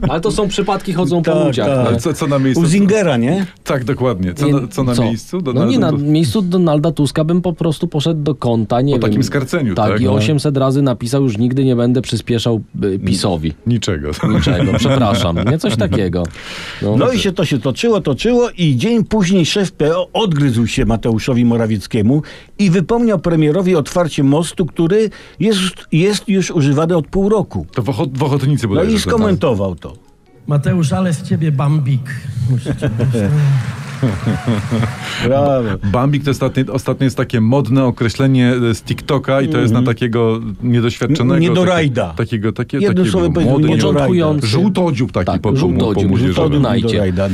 Ale 0.09 0.21
to 0.21 0.31
są 0.31 0.49
przypadki, 0.49 0.93
chodzą 0.93 1.23
po 1.23 1.33
Tak, 1.33 1.47
ludziach. 1.47 1.67
tak. 1.67 1.77
nie? 1.79 1.89
Ale 1.89 1.97
co, 1.97 2.15
co 2.15 2.27
na 2.27 2.39
miejscu? 2.39 2.63
u 2.63 2.67
Zingera, 2.67 3.17
nie? 3.17 3.47
Tak, 3.65 3.85
dokładnie. 3.85 4.35
Co, 4.35 4.47
Nie, 4.47 4.53
na, 4.53 4.69
co 4.69 4.85
na 4.85 4.95
miejscu? 4.95 5.37
No 5.37 5.43
Donalda 5.43 5.71
nie, 5.73 5.79
na 5.79 5.93
miejscu 5.93 6.43
Donalda 6.43 6.93
Tuska 6.93 7.25
bym 7.25 7.43
po 7.43 7.53
prostu 7.53 7.89
poszedł 7.89 8.23
do 8.23 8.35
konta, 8.35 8.81
nie 8.81 8.93
Po 8.93 8.99
wiem. 8.99 9.11
takim 9.11 9.23
skarceniu, 9.23 9.75
Tak, 9.75 9.91
tak? 9.93 10.01
i 10.01 10.05
No. 10.05 10.13
800 10.13 10.57
razy 10.57 10.83
napisał, 10.83 11.23
już 11.23 11.39
nigdy 11.39 11.65
nie 11.65 11.77
będę 11.77 12.03
przyspieszał 12.03 12.61
PiSowi. 13.07 13.53
Niczego. 13.67 14.11
Niczego, 14.29 14.73
przepraszam. 14.79 15.37
Nie 15.51 15.59
coś 15.59 15.77
takiego. 15.77 16.23
No, 16.83 16.97
No 16.97 17.13
i 17.13 17.19
się 17.19 17.33
to 17.33 17.45
się 17.45 17.59
toczyło, 17.59 18.01
toczyło 18.01 18.51
i 18.59 18.77
dzień 18.77 19.05
później 19.05 19.47
szef 19.47 19.73
PO 19.73 19.90
odgryzł 20.13 20.67
się 20.67 20.85
Mateuszowi 20.87 21.45
Morawieckiemu 21.45 22.23
i 22.59 22.71
wypomniał 22.71 23.19
premierowi 23.19 23.77
otwarcie 23.77 24.25
mostu, 24.25 24.67
który 24.67 25.11
jest, 25.41 25.61
jest 25.93 26.29
już 26.29 26.51
używany 26.51 26.97
od 26.97 27.07
pół 27.07 27.29
roku. 27.29 27.67
To 27.75 27.83
w, 27.83 27.89
ochot, 27.89 28.19
w 28.19 28.23
ochotnicy 28.23 28.67
No 28.69 28.83
i 28.83 28.89
tam. 28.91 28.99
skomentował 28.99 29.75
to. 29.75 29.93
Mateusz, 30.47 30.93
ale 30.93 31.13
z 31.15 31.23
ciebie 31.23 31.53
bambik. 31.53 32.11
Muszę 32.51 32.77
cię 32.77 32.91
Brawo. 35.27 35.69
Bambik 35.93 36.25
to 36.25 36.31
ostatnio 36.73 37.05
jest 37.05 37.17
takie 37.17 37.41
modne 37.41 37.85
określenie 37.85 38.53
e, 38.71 38.75
z 38.75 38.83
TikToka 38.83 39.41
i 39.41 39.49
to 39.49 39.59
jest 39.59 39.73
na 39.73 39.83
takiego 39.83 40.41
niedoświadczonego. 40.63 41.39
Nie 41.39 41.49
do 41.49 41.55
taki- 41.55 41.69
rajda. 41.69 42.15
Takiego, 42.17 42.53
takie, 42.53 42.77
Jednym 42.77 42.97
takiego 42.97 43.13
słowem 43.13 43.33
powiedział, 43.33 43.53
młody, 43.59 43.69
nie 43.69 43.77
do 43.77 43.83
rajda. 43.83 43.99
Początkujący. 43.99 44.47
Żółtodziób 44.47 45.13
taki 45.13 45.27
Tak, 45.27 45.41
po, 45.41 45.53
po, 45.53 45.55
po, 45.55 45.61
po 45.61 45.61
żółtodziób, 45.61 46.19
żółtodziób. 46.19 46.63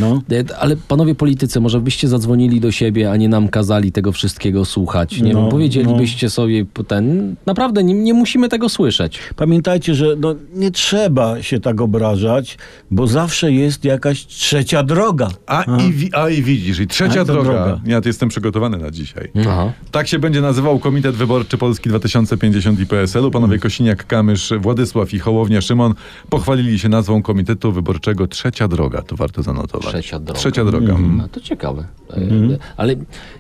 No. 0.01 0.23
E, 0.33 0.59
Ale 0.59 0.77
panowie 0.89 1.15
politycy, 1.15 1.61
może 1.61 1.81
byście 1.81 2.09
zadzwonili 2.09 2.61
do 2.61 2.73
siebie, 2.73 3.11
a 3.11 3.17
nie 3.17 3.29
nam 3.29 3.49
kazali 3.49 3.93
tego 3.93 4.13
wszystkiego 4.13 4.65
słuchać. 4.65 5.21
Nie 5.21 5.33
No, 5.33 5.41
wiem, 5.41 5.51
powiedzielibyście 5.51 6.31
sobie 6.31 6.65
ten. 6.89 7.37
Naprawdę 7.47 7.85
nie, 7.85 7.95
nie 7.95 8.15
musimy 8.15 8.49
tego 8.49 8.69
słyszeć. 8.69 9.19
Pamiętajcie, 9.37 9.95
że 9.95 10.17
no, 10.21 10.35
nie 10.55 10.71
trzeba 10.71 11.43
się 11.43 11.61
tak 11.61 11.81
obrażać, 11.81 12.59
bo 12.91 13.07
zawsze 13.07 13.53
jest 13.53 13.85
jakaś 13.85 14.27
trzecia 14.27 14.83
droga. 14.83 15.29
A 15.47 15.63
i, 15.63 16.11
a 16.13 16.29
i 16.29 16.43
widzisz, 16.57 16.79
i 16.81 16.87
trzecia 16.87 17.25
droga. 17.25 17.43
droga. 17.43 17.81
Ja 17.87 18.01
jestem 18.05 18.29
przygotowany 18.29 18.79
na 18.79 18.91
dzisiaj. 18.91 19.31
Aha. 19.41 19.73
Tak 19.91 20.09
się 20.09 20.19
będzie 20.19 20.41
nazywał 20.41 20.79
Komitet 20.79 21.15
Wyborczy 21.15 21.59
Polski 21.59 21.89
2050 21.89 22.81
i 22.81 22.87
PSL-u. 22.87 23.31
Panowie 23.31 23.59
Kosiniak-Kamysz, 23.59 24.59
Władysław 24.61 25.15
i 25.15 25.19
Hołownia 25.19 25.61
Szymon 25.61 25.95
pochwalili 26.31 26.79
się 26.79 26.89
nazwą 26.89 27.23
Komitetu 27.23 27.73
Wyborczego 27.73 28.27
Trzecia 28.27 28.69
Droga. 28.69 29.03
To 29.03 29.17
warto 29.17 29.43
zanotować. 29.43 29.89
Trzecia 29.89 30.19
droga. 30.19 30.41
Trzecia 30.41 30.65
droga. 30.65 30.95
mm. 30.95 31.17
No 31.17 31.29
to 31.29 31.41
ciekawe. 31.41 31.85
E, 32.11 32.19
Ale 32.77 32.95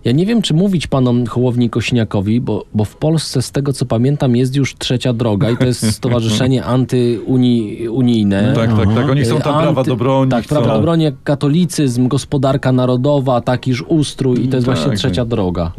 ja 0.04 0.12
nie 0.12 0.26
wiem, 0.26 0.42
czy 0.42 0.54
mówić 0.54 0.86
panom 0.86 1.26
Hołowni 1.26 1.70
Kośniakowi, 1.70 2.40
bo, 2.40 2.64
bo 2.74 2.84
w 2.84 2.96
Polsce, 2.96 3.42
z 3.42 3.50
tego 3.52 3.72
co 3.72 3.86
pamiętam, 3.86 4.36
jest 4.36 4.56
już 4.56 4.74
trzecia 4.74 5.12
droga 5.12 5.50
i 5.50 5.56
to 5.56 5.64
jest 5.66 5.90
stowarzyszenie 5.92 6.64
antyunijne. 6.74 8.52
Tak, 8.54 8.76
tak, 8.76 8.94
tak. 8.94 9.10
Oni 9.10 9.22
chcą 9.22 9.40
tam 9.40 9.54
Anty- 9.54 9.62
prawa 9.62 9.84
do 9.84 9.96
broni. 9.96 10.30
Tak, 10.30 10.44
chcą... 10.44 10.54
prawa 10.56 10.74
do 10.74 10.80
broni, 10.82 11.04
jak 11.04 11.14
katolicyzm, 11.24 12.08
gospodarka 12.08 12.72
narodowa, 12.72 13.40
takiż 13.40 13.82
ustrój 13.88 14.44
i 14.44 14.48
to 14.48 14.56
jest 14.56 14.66
Tak, 14.66 14.76
właśnie 14.76 14.96
trzecia 14.96 15.22
tak. 15.22 15.28
droga. 15.28 15.72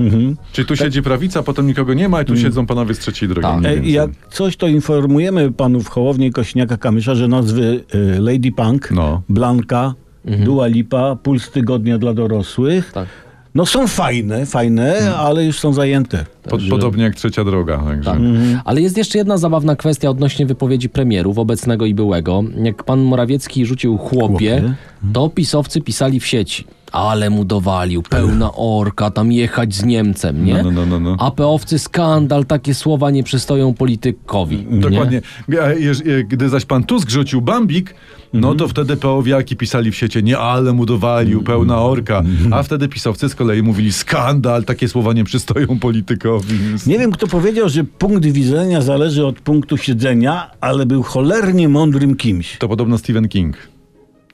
Czyli 0.51 0.67
tu 0.67 0.75
siedzi 0.75 1.01
prawica, 1.01 1.43
potem 1.43 1.67
nikogo 1.67 1.93
nie 1.93 2.09
ma 2.09 2.21
i 2.21 2.25
tu 2.25 2.37
siedzą 2.37 2.65
panowie 2.65 2.93
z 2.93 2.99
trzeciej 2.99 3.29
drogi. 3.29 3.47
Tak. 3.47 3.65
E. 3.65 3.75
Jak 3.89 4.09
coś, 4.29 4.57
to 4.57 4.67
informujemy 4.67 5.51
panów 5.51 5.87
Hołownię 5.87 6.27
i 6.27 6.31
Kośniaka 6.31 6.77
Kamysza, 6.77 7.15
że 7.15 7.27
nazwy 7.27 7.83
e, 8.15 8.19
Lady 8.19 8.51
Punk, 8.51 8.91
No. 8.91 9.21
Blanka, 9.29 9.93
Dua 10.27 10.67
Lipa, 10.67 11.15
Puls 11.15 11.51
Tygodnia 11.51 11.97
dla 11.97 12.13
dorosłych, 12.13 12.91
Tak. 12.93 13.07
no 13.55 13.65
są 13.65 13.87
fajne, 13.87 14.45
fajne, 14.45 15.15
ale 15.15 15.45
już 15.45 15.59
są 15.59 15.73
zajęte. 15.73 16.25
Pod, 16.49 16.61
podobnie 16.69 17.03
jak 17.03 17.15
trzecia 17.15 17.43
droga. 17.43 17.77
Także. 17.77 18.11
Tak. 18.11 18.19
Ale 18.65 18.81
jest 18.81 18.97
jeszcze 18.97 19.17
jedna 19.17 19.37
zabawna 19.37 19.75
kwestia 19.75 20.09
odnośnie 20.09 20.45
wypowiedzi 20.45 20.89
premierów, 20.89 21.37
obecnego 21.37 21.85
i 21.85 21.93
byłego. 21.93 22.43
Jak 22.63 22.83
pan 22.83 22.99
Morawiecki 22.99 23.65
rzucił 23.65 23.97
chłopie, 23.97 24.59
Chłopie. 24.61 24.73
to 25.13 25.29
pisowcy 25.29 25.81
pisali 25.81 26.19
w 26.19 26.25
sieci. 26.25 26.63
Ale 26.91 27.29
mu 27.29 27.45
dowalił, 27.45 28.01
pełna 28.03 28.51
orka, 28.55 29.11
tam 29.11 29.31
jechać 29.31 29.75
z 29.75 29.83
Niemcem, 29.85 30.45
nie? 30.45 30.63
No, 30.63 30.71
no, 30.71 30.85
no, 30.85 30.99
no. 30.99 31.15
A 31.19 31.31
peowcy 31.31 31.79
skandal, 31.79 32.45
takie 32.45 32.73
słowa 32.73 33.11
nie 33.11 33.23
przystoją 33.23 33.73
politykowi. 33.73 34.65
Dokładnie. 34.71 35.21
A 35.49 35.51
jeż- 35.73 36.01
e, 36.19 36.23
Gdy 36.23 36.49
zaś 36.49 36.65
pan 36.65 36.83
Tusk 36.83 37.09
rzucił 37.09 37.41
Bambik, 37.41 37.95
no 38.33 38.55
to 38.55 38.67
wtedy 38.67 38.97
peowiaki 38.97 39.55
pisali 39.55 39.91
w 39.91 39.95
sieci, 39.95 40.23
nie 40.23 40.37
ale 40.37 40.73
mu 40.73 40.85
dowalił, 40.85 41.43
pełna 41.43 41.81
orka. 41.81 42.23
A 42.51 42.63
wtedy 42.63 42.87
pisowcy 42.87 43.29
z 43.29 43.35
kolei 43.35 43.63
mówili 43.63 43.93
skandal, 43.93 44.63
takie 44.63 44.87
słowa 44.87 45.13
nie 45.13 45.23
przystoją 45.23 45.79
politykowi. 45.79 46.53
Nie 46.87 46.99
wiem, 46.99 47.11
kto 47.11 47.27
powiedział, 47.27 47.69
że 47.69 47.83
punkt 47.83 48.25
widzenia 48.25 48.81
zależy 48.81 49.25
od 49.25 49.39
punktu 49.39 49.77
siedzenia, 49.77 50.51
ale 50.61 50.85
był 50.85 51.03
cholernie 51.03 51.69
mądrym 51.69 52.15
kimś. 52.15 52.57
To 52.57 52.67
podobno 52.67 52.97
Stephen 52.97 53.27
King. 53.27 53.57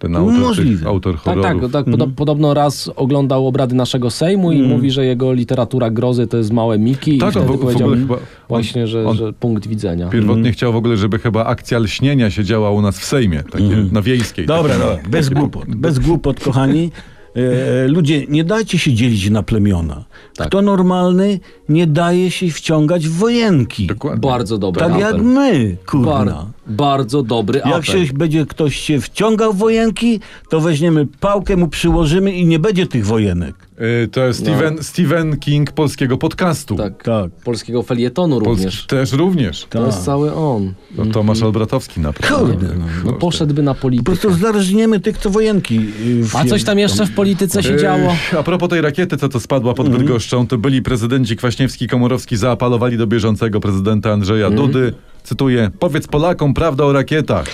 Ten 0.03 0.15
autor, 0.15 0.33
Możliwe. 0.39 0.77
tych, 0.79 0.87
autor 0.87 1.13
Tak, 1.15 1.23
horrorów. 1.23 1.61
tak, 1.61 1.71
tak 1.71 1.85
podo- 1.95 2.11
podobno 2.15 2.53
raz 2.53 2.89
oglądał 2.95 3.47
obrady 3.47 3.75
naszego 3.75 4.09
Sejmu 4.11 4.51
i 4.51 4.61
mówi, 4.61 4.91
że 4.91 5.05
jego 5.05 5.33
literatura 5.33 5.89
grozy 5.89 6.27
to 6.27 6.37
jest 6.37 6.51
małe 6.53 6.79
Miki 6.79 7.17
Tak, 7.17 7.35
i 7.35 7.37
on 7.37 7.43
wtedy 7.43 7.57
w- 7.57 7.57
w 7.57 7.61
powiedział 7.61 7.87
ogóle 7.87 8.01
chyba- 8.01 8.17
właśnie, 8.49 8.87
że, 8.87 9.07
on- 9.07 9.17
że 9.17 9.33
punkt 9.33 9.67
widzenia. 9.67 10.07
Pierwotnie 10.09 10.51
chciał 10.51 10.73
w 10.73 10.75
ogóle, 10.75 10.97
żeby 10.97 11.19
chyba 11.19 11.45
akcja 11.45 11.79
lśnienia 11.79 12.29
się 12.29 12.43
działa 12.43 12.71
u 12.71 12.81
nas 12.81 12.99
w 12.99 13.05
Sejmie, 13.05 13.43
takie 13.51 13.85
na 13.91 14.01
wiejskiej. 14.01 14.45
Dobra, 14.45 14.73
takie- 14.75 14.85
dobra, 14.89 15.09
bez 15.09 15.29
głupot, 15.39 15.65
bez 15.75 15.99
głupot, 15.99 16.39
kochani. 16.39 16.91
E, 17.35 17.87
ludzie, 17.87 18.25
nie 18.29 18.43
dajcie 18.43 18.77
się 18.79 18.93
dzielić 18.93 19.29
na 19.29 19.43
plemiona. 19.43 20.05
Tak. 20.35 20.47
Kto 20.47 20.61
normalny, 20.61 21.39
nie 21.69 21.87
daje 21.87 22.31
się 22.31 22.47
wciągać 22.49 23.07
w 23.07 23.11
wojenki. 23.17 23.87
Dokładnie. 23.87 24.21
Bardzo 24.29 24.57
dobry 24.57 24.79
Tak 24.79 24.91
apel. 24.91 25.01
jak 25.01 25.21
my, 25.21 25.77
kurna. 25.85 26.11
Bar, 26.25 26.27
bardzo 26.67 27.23
dobry 27.23 27.59
apel. 27.63 27.71
Jak 27.71 27.85
się 27.85 28.13
będzie 28.13 28.45
ktoś 28.45 28.75
się 28.75 29.01
wciągał 29.01 29.53
w 29.53 29.57
wojenki, 29.57 30.19
to 30.49 30.61
weźmiemy 30.61 31.07
pałkę, 31.19 31.57
mu 31.57 31.67
przyłożymy 31.67 32.31
i 32.31 32.45
nie 32.45 32.59
będzie 32.59 32.87
tych 32.87 33.05
wojenek. 33.05 33.55
Y, 34.03 34.07
To 34.07 34.25
jest 34.25 34.39
Stephen, 34.39 34.77
Stephen 34.83 35.37
King 35.39 35.71
polskiego 35.71 36.17
podcastu. 36.17 36.75
tak, 36.75 37.03
Tak. 37.03 37.31
polskiego 37.31 37.83
felietonu 37.83 38.41
Polski 38.41 38.49
również. 38.65 38.85
też 38.85 39.11
również. 39.11 39.67
To 39.69 39.85
jest 39.85 40.05
cały 40.05 40.33
on. 40.33 40.73
No, 40.97 41.05
Tomasz 41.05 41.41
Albratowski 41.41 41.99
naprawdę. 41.99 42.53
Kurde. 42.53 42.67
No, 43.05 43.13
poszedłby 43.13 43.63
na 43.63 43.73
Po 43.73 43.81
politykę. 43.81 44.05
prostu 44.05 44.33
zarżniemy 44.33 44.99
tych, 44.99 45.17
co 45.17 45.29
wojenki. 45.29 45.79
y, 46.19 46.23
w- 46.23 46.35
A 46.35 46.45
coś 46.45 46.63
tam 46.63 46.79
jeszcze 46.79 47.05
w 47.05 47.11
polityce 47.15 47.63
się 47.63 47.71
Yy, 47.73 47.79
działo? 47.79 48.15
A 48.39 48.43
propos 48.43 48.69
tej 48.69 48.81
rakiety, 48.81 49.17
co 49.17 49.29
to 49.29 49.39
spadła 49.39 49.71
Mhm. 49.71 49.89
pod 49.91 49.97
Bydgoszczą, 49.97 50.47
to 50.47 50.57
byli 50.57 50.81
prezydenci 50.81 51.35
Kwaśniewski 51.35 51.85
i 51.85 51.87
Komorowski 51.87 52.37
zaapelowali 52.37 52.97
do 52.97 53.07
bieżącego 53.07 53.59
prezydenta 53.59 54.11
Andrzeja 54.11 54.47
Mhm. 54.47 54.67
Dudy. 54.67 54.93
Cytuję, 55.23 55.71
powiedz 55.79 56.07
Polakom 56.07 56.53
prawdę 56.53 56.85
o 56.85 56.93
rakietach. 56.93 57.45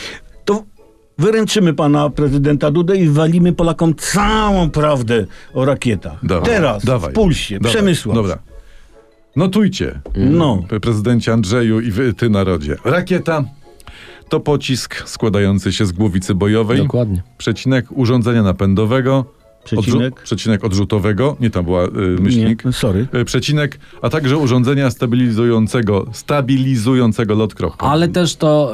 To 0.45 0.63
wyręczymy 1.17 1.73
pana 1.73 2.09
prezydenta 2.09 2.71
Dudę 2.71 2.97
i 2.97 3.09
walimy 3.09 3.53
Polakom 3.53 3.95
całą 3.95 4.69
prawdę 4.69 5.25
o 5.53 5.65
rakietach. 5.65 6.25
Dawaj, 6.25 6.45
Teraz, 6.45 6.85
dawaj, 6.85 7.11
w 7.11 7.13
pulsie, 7.13 7.59
dawaj, 7.59 7.71
Przemysław. 7.75 8.15
Dobra. 8.15 8.38
Notujcie, 9.35 10.01
No. 10.15 10.63
prezydencie 10.81 11.33
Andrzeju 11.33 11.79
i 11.79 11.91
wy, 11.91 12.13
ty 12.13 12.29
narodzie. 12.29 12.75
Rakieta 12.85 13.43
to 14.29 14.39
pocisk 14.39 15.03
składający 15.09 15.73
się 15.73 15.85
z 15.85 15.91
głowicy 15.91 16.35
bojowej, 16.35 16.77
Dokładnie. 16.77 17.23
przecinek 17.38 17.85
urządzenia 17.91 18.43
napędowego, 18.43 19.25
Przecinek? 19.63 20.13
odrzu- 20.15 20.23
przecinek 20.23 20.63
odrzutowego, 20.63 21.37
nie 21.39 21.49
tam 21.49 21.65
była 21.65 21.85
y, 21.85 21.89
myślnik, 22.19 22.65
Nie, 22.65 22.73
sorry. 22.73 23.07
y, 23.15 23.25
przecinek, 23.25 23.79
a 24.01 24.09
także 24.09 24.37
urządzenia 24.37 24.91
stabilizującego, 24.91 26.05
stabilizującego 26.11 27.35
lot 27.35 27.55
kropka. 27.55 27.87
Ale 27.87 28.07
też 28.07 28.35
to 28.35 28.73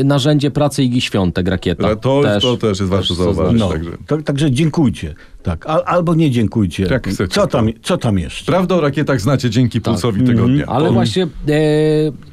y, 0.00 0.04
narzędzie 0.04 0.50
pracy 0.50 0.82
Igi 0.84 1.00
Świątek, 1.00 1.48
rakieta. 1.48 1.86
Ale 1.86 1.96
to, 1.96 2.22
to 2.40 2.56
też 2.56 2.78
jest 2.80 2.90
warto 2.90 3.14
zauważyć. 3.14 3.60
No, 3.60 3.68
Także. 3.68 3.90
tak, 4.06 4.22
także 4.22 4.50
dziękujcie. 4.50 5.14
Tak, 5.44 5.66
al, 5.66 5.82
albo 5.86 6.14
nie 6.14 6.30
dziękujcie. 6.30 6.86
Jak 6.90 7.08
chcecie. 7.08 7.28
Co 7.34 7.46
tam, 7.46 7.68
co 7.82 7.96
tam 7.98 8.18
jeszcze? 8.18 8.52
Prawda 8.52 8.74
o 8.74 8.80
rakietach 8.80 9.20
znacie 9.20 9.50
dzięki 9.50 9.80
Pulsowi 9.80 10.22
Tygodnia. 10.24 10.66
Tak. 10.66 10.74
Ale 10.76 10.86
To- 10.86 10.92
właśnie, 10.92 11.22
e, 11.22 11.26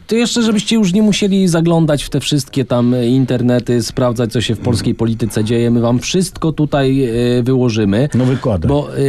to 0.07 0.15
jeszcze, 0.15 0.41
żebyście 0.43 0.75
już 0.75 0.93
nie 0.93 1.01
musieli 1.01 1.47
zaglądać 1.47 2.03
w 2.03 2.09
te 2.09 2.19
wszystkie 2.19 2.65
tam 2.65 2.93
e, 2.93 3.07
internety, 3.07 3.83
sprawdzać, 3.83 4.31
co 4.31 4.41
się 4.41 4.55
w 4.55 4.59
polskiej 4.59 4.95
polityce 4.95 5.43
dzieje. 5.43 5.71
My 5.71 5.81
wam 5.81 5.99
wszystko 5.99 6.51
tutaj 6.51 7.03
e, 7.03 7.43
wyłożymy. 7.43 8.09
No 8.15 8.25
wykładaj. 8.25 8.69
Bo 8.69 8.97
e, 8.97 8.99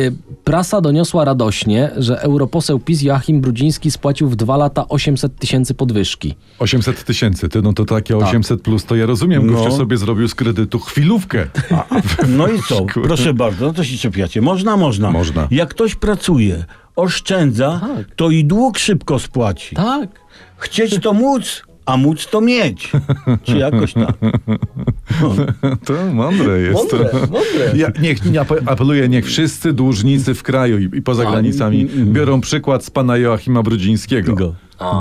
prasa 0.45 0.81
doniosła 0.81 1.25
radośnie, 1.25 1.91
że 1.97 2.21
europoseł 2.23 2.79
PiS 2.79 3.03
Joachim 3.03 3.41
Brudziński 3.41 3.91
spłacił 3.91 4.29
w 4.29 4.37
dwa 4.37 4.57
lata 4.57 4.89
800 4.89 5.37
tysięcy 5.37 5.75
podwyżki. 5.75 6.35
800 6.59 7.05
tysięcy, 7.05 7.49
ty 7.49 7.63
no 7.63 7.73
to 7.73 7.85
takie 7.85 8.15
Tak. 8.19 8.29
800 8.29 8.63
plus, 8.63 8.85
to 8.85 8.97
ja 8.97 9.07
rozumiem, 9.07 9.47
No. 9.47 9.53
gościu 9.53 9.77
sobie 9.77 9.97
zrobił 9.97 10.29
z 10.29 10.35
kredytu 10.35 10.79
chwilówkę. 10.79 11.47
No 12.29 12.49
i 12.49 12.63
co? 12.69 12.85
Proszę 13.09 13.35
bardzo, 13.35 13.67
no 13.67 13.73
to 13.73 13.85
się 13.85 13.92
czepiacie. 13.99 14.41
Można, 14.43 14.77
można. 14.77 15.11
Można. 15.11 15.49
Jak 15.51 15.69
ktoś 15.69 15.95
pracuje, 15.95 16.65
oszczędza, 16.97 17.81
to 18.17 18.31
i 18.31 18.45
dług 18.45 18.79
szybko 18.79 19.19
spłaci. 19.19 19.77
Tak. 19.77 20.09
Chcieć 20.57 21.01
to 21.03 21.13
móc, 21.13 21.63
a 21.87 21.97
móc 21.97 22.27
to 22.27 22.41
mieć. 22.41 22.93
Czy 23.45 23.59
jakoś 23.59 23.93
tak. 23.93 24.15
To 25.85 25.93
mądre 26.15 26.61
jest. 26.61 26.75
Mądre, 26.75 27.11
mądre. 27.13 27.73
Ja, 27.77 27.89
niech, 28.03 28.25
nie 28.25 28.41
ape- 28.41 28.63
apeluję, 28.67 29.09
niech 29.09 29.27
wszyscy 29.27 29.73
dłużnicy 29.73 30.35
w 30.35 30.43
kraju 30.43 30.79
i, 30.79 30.99
i 30.99 31.03
poza 31.03 31.31
granicami 31.31 31.87
biorą 31.87 32.41
przykład 32.41 32.85
z 32.85 32.91
pana 32.91 33.17
Joachima 33.17 33.63
Brudzińskiego. 33.63 34.35
Go. 34.35 34.55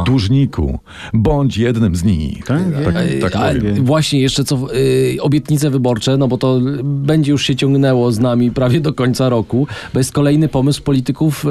Dłużniku, 0.05 0.79
bądź 1.13 1.57
jednym 1.57 1.95
z 1.95 2.03
nich. 2.03 2.45
Tak? 2.45 2.61
tak, 2.85 2.95
tak 3.21 3.35
A, 3.35 3.51
właśnie 3.81 4.19
jeszcze 4.19 4.43
co 4.43 4.75
y, 4.75 5.17
obietnice 5.21 5.69
wyborcze, 5.69 6.17
no 6.17 6.27
bo 6.27 6.37
to 6.37 6.59
będzie 6.83 7.31
już 7.31 7.43
się 7.45 7.55
ciągnęło 7.55 8.11
z 8.11 8.19
nami 8.19 8.51
prawie 8.51 8.79
do 8.81 8.93
końca 8.93 9.29
roku, 9.29 9.67
bo 9.93 9.99
jest 9.99 10.11
kolejny 10.11 10.47
pomysł 10.47 10.83
polityków, 10.83 11.45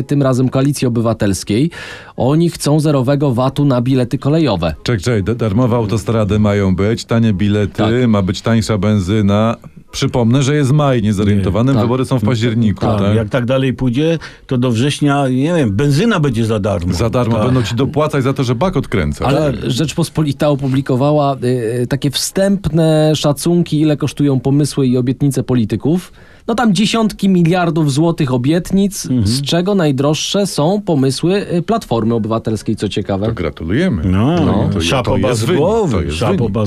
y, 0.00 0.02
tym 0.02 0.22
razem 0.22 0.48
Koalicji 0.48 0.86
Obywatelskiej. 0.86 1.70
Oni 2.16 2.50
chcą 2.50 2.80
zerowego 2.80 3.32
VAT-u 3.34 3.64
na 3.64 3.80
bilety 3.80 4.18
kolejowe. 4.18 4.74
Czek, 4.82 5.00
czek, 5.00 5.22
da- 5.24 5.34
darmowe 5.34 5.76
autostrady 5.76 6.38
mają 6.38 6.76
być, 6.76 7.04
tanie 7.04 7.32
bilety, 7.32 7.72
Tak. 7.72 7.92
ma 8.08 8.22
być 8.22 8.40
tańsza 8.42 8.78
benzyna. 8.78 9.56
Przypomnę, 9.92 10.42
że 10.42 10.54
jest 10.54 10.72
maj, 10.72 11.02
niezorientowanym, 11.02 11.74
Tak. 11.74 11.84
wybory 11.84 12.04
są 12.04 12.18
w 12.18 12.24
październiku. 12.24 12.80
Tak, 12.80 12.98
Tak, 13.00 13.16
Jak 13.16 13.28
tak 13.28 13.44
dalej 13.46 13.74
pójdzie, 13.74 14.18
to 14.46 14.58
do 14.58 14.70
września, 14.70 15.28
nie 15.28 15.54
wiem, 15.54 15.72
benzyna 15.72 16.20
będzie 16.20 16.44
za 16.46 16.58
darmo. 16.60 16.94
Za 16.94 17.10
darmo 17.10 17.36
Tak. 17.36 17.44
będą 17.44 17.62
ci 17.62 17.74
dopłacać 17.74 18.24
za 18.24 18.32
to, 18.32 18.44
że 18.44 18.54
bak 18.54 18.76
odkręca. 18.76 19.24
Ale 19.26 19.52
Rzeczpospolita 19.66 20.48
opublikowała 20.48 21.36
y, 21.82 21.86
takie 21.86 22.10
wstępne 22.10 23.12
szacunki, 23.16 23.80
ile 23.80 23.96
kosztują 23.96 24.40
pomysły 24.40 24.86
i 24.86 24.96
obietnice 24.96 25.42
polityków. 25.42 26.12
No 26.46 26.54
tam 26.54 26.74
dziesiątki 26.74 27.28
miliardów 27.28 27.92
złotych 27.92 28.32
obietnic, 28.32 29.08
z 29.24 29.42
czego 29.42 29.74
najdroższe 29.74 30.46
są 30.46 30.80
pomysły 30.80 31.46
y, 31.52 31.62
Platformy 31.62 32.14
Obywatelskiej, 32.14 32.76
co 32.76 32.88
ciekawe. 32.88 33.26
To 33.26 33.32
gratulujemy. 33.32 34.02
No, 34.04 34.44
No, 34.46 34.68
to- 34.68 34.74
to 34.74 34.80
szapoba 34.80 35.28
jest 35.28 35.40
z 35.40 35.46
to 35.46 35.52
głowy, 35.54 35.98
wynik, 35.98 36.12
z 36.12 36.20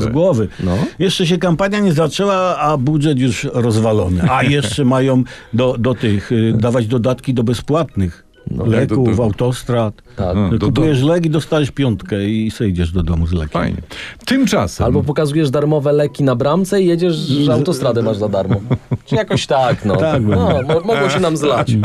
tak. 0.03 0.12
głowy. 0.13 0.48
No. 0.63 0.72
Jeszcze 1.00 1.27
się 1.27 1.38
kampania 1.38 1.79
nie 1.79 1.94
zaczęła, 1.94 2.58
a 2.58 2.77
budżet 2.77 3.20
już 3.20 3.48
rozwalony. 3.53 4.32
A 4.32 4.44
jeszcze 4.44 4.86
mają 4.96 5.24
do, 5.53 5.75
do 5.79 5.94
tych, 5.96 6.32
y, 6.32 6.53
dawać 6.58 6.88
dodatki 6.88 7.34
do 7.34 7.44
bezpłatnych 7.44 8.25
leków, 8.66 9.10
do- 9.10 9.16
do- 9.16 9.24
autostrad. 9.24 10.02
Tak. 10.16 10.36
No, 10.36 10.50
do- 10.50 10.58
do- 10.58 10.66
Kupujesz 10.68 11.02
lek 11.04 11.25
i 11.25 11.30
dostajesz 11.30 11.72
piątkę 11.72 12.25
i 12.25 12.52
sejdziesz 12.52 12.92
do 12.92 13.04
domu 13.04 13.28
z 13.28 13.34
lekiem. 13.34 13.50
Fajnie. 13.62 13.82
Tymczasem... 14.25 14.86
Albo 14.86 15.04
pokazujesz 15.04 15.50
darmowe 15.52 15.92
leki 15.94 16.24
na 16.24 16.36
bramce 16.36 16.82
i 16.82 16.86
jedziesz, 16.86 17.16
że 17.16 17.54
autostradę 17.54 18.02
masz 18.02 18.18
za 18.18 18.30
darmo. 18.30 18.56
Czy 19.06 19.16
jakoś 19.16 19.46
tak, 19.48 19.86
no. 19.86 19.96
Tak, 19.96 20.22
no 20.24 20.36
mo- 20.68 20.80
mogło 20.94 21.10
się 21.10 21.20
nam 21.20 21.38
zlać. 21.38 21.72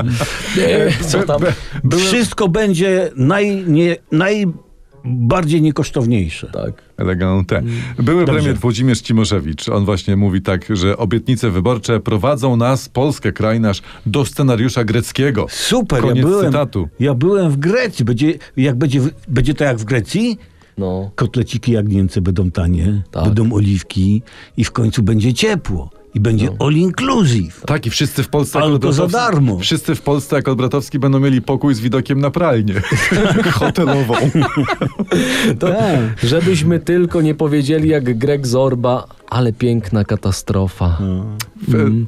E, 0.58 1.04
Co 1.04 1.22
tam? 1.22 1.40
Wszystko 1.98 2.48
będzie 2.48 3.10
naj, 3.16 3.64
nie, 3.66 3.96
najbardziej 5.04 5.62
niekosztowniejsze. 5.62 6.46
Tak. 6.52 6.82
Elegante. 6.96 7.62
Były 7.98 8.24
premier 8.24 8.56
Włodzimierz 8.58 9.00
Cimoszewicz. 9.00 9.68
On 9.68 9.84
właśnie 9.84 10.16
mówi 10.16 10.42
tak, 10.42 10.66
że 10.76 10.96
obietnice 10.96 11.50
wyborcze 11.50 12.00
prowadzą 12.00 12.56
nas, 12.56 12.88
Polskę, 12.88 13.32
kraj 13.32 13.60
nasz, 13.60 13.82
do 14.06 14.24
scenariusza 14.24 14.84
greckiego. 14.84 15.46
Super, 15.50 16.00
Koniec 16.00 16.16
ja 16.16 16.22
byłem, 16.22 16.46
cytatu. 16.46 16.88
ja 17.00 17.14
byłem 17.14 17.50
w 17.50 17.56
Grecji. 17.56 18.04
Będzie, 18.04 18.34
jak 18.56 18.76
będzie, 18.76 19.00
będzie 19.28 19.54
to 19.54 19.64
jak 19.64 19.78
w 19.78 19.84
Grecji, 19.84 20.38
No. 20.78 21.10
kotleciki 21.14 21.72
jagnięce 21.72 22.20
będą 22.20 22.50
tanie, 22.50 23.02
Tak. 23.10 23.24
będą 23.24 23.52
oliwki 23.52 24.22
i 24.56 24.64
w 24.64 24.70
końcu 24.70 25.02
będzie 25.02 25.34
ciepło. 25.34 25.90
I 26.14 26.20
będzie 26.20 26.48
all 26.58 26.72
inclusive. 26.72 27.60
Tak, 27.66 27.86
i 27.86 27.90
wszyscy 27.90 28.22
w 28.22 28.28
Polsce... 28.28 28.58
jak 28.58 28.68
Albo 28.68 28.92
za 28.92 29.06
darmo. 29.06 29.58
Wszyscy 29.58 29.94
w 29.94 30.02
Polsce, 30.02 30.36
jak 30.36 30.48
Olbratowski, 30.48 30.98
będą 30.98 31.20
mieli 31.20 31.42
pokój 31.42 31.74
z 31.74 31.80
widokiem 31.80 32.20
na 32.20 32.30
pralnię. 32.30 32.74
Hotelową. 33.52 34.14
Tak. 35.58 36.00
Żebyśmy 36.22 36.80
tylko 36.80 37.22
nie 37.22 37.34
powiedzieli 37.34 37.88
jak 37.88 38.18
Greg 38.18 38.46
Zorba, 38.46 39.04
ale 39.28 39.52
piękna 39.52 40.04
katastrofa. 40.04 40.98
W- 41.68 42.04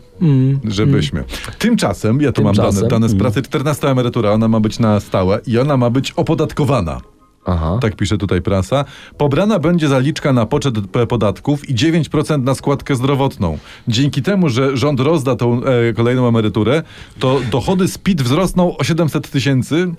Żebyśmy. 0.64 1.24
Tymczasem, 1.58 2.20
ja 2.20 2.32
tu 2.32 2.42
mam 2.42 2.54
Tymczasem. 2.54 2.74
dane, 2.80 2.88
dane 2.90 3.08
z 3.08 3.14
pracy, 3.18 3.42
14 3.42 3.88
emerytura, 3.88 4.30
ona 4.30 4.48
ma 4.48 4.60
być 4.60 4.78
na 4.78 5.00
stałe 5.00 5.40
i 5.46 5.58
ona 5.58 5.76
ma 5.76 5.90
być 5.90 6.12
opodatkowana. 6.12 7.00
Aha. 7.44 7.78
Tak 7.80 7.96
pisze 7.96 8.18
tutaj 8.18 8.42
prasa. 8.42 8.84
Pobrana 9.18 9.58
będzie 9.58 9.88
zaliczka 9.88 10.32
na 10.32 10.46
poczet 10.46 10.74
podatków 11.08 11.68
i 11.68 11.74
9% 11.74 12.42
na 12.42 12.54
składkę 12.54 12.96
zdrowotną. 12.96 13.58
Dzięki 13.88 14.22
temu, 14.22 14.48
że 14.48 14.76
rząd 14.76 15.00
rozda 15.00 15.36
tą 15.36 15.64
e, 15.64 15.92
kolejną 15.92 16.28
emeryturę, 16.28 16.82
to 17.18 17.40
dochody 17.50 17.88
z 17.88 17.98
PIT 17.98 18.22
wzrosną 18.22 18.76
o 18.76 18.84
700 18.84 19.30
tysięcy, 19.30 19.94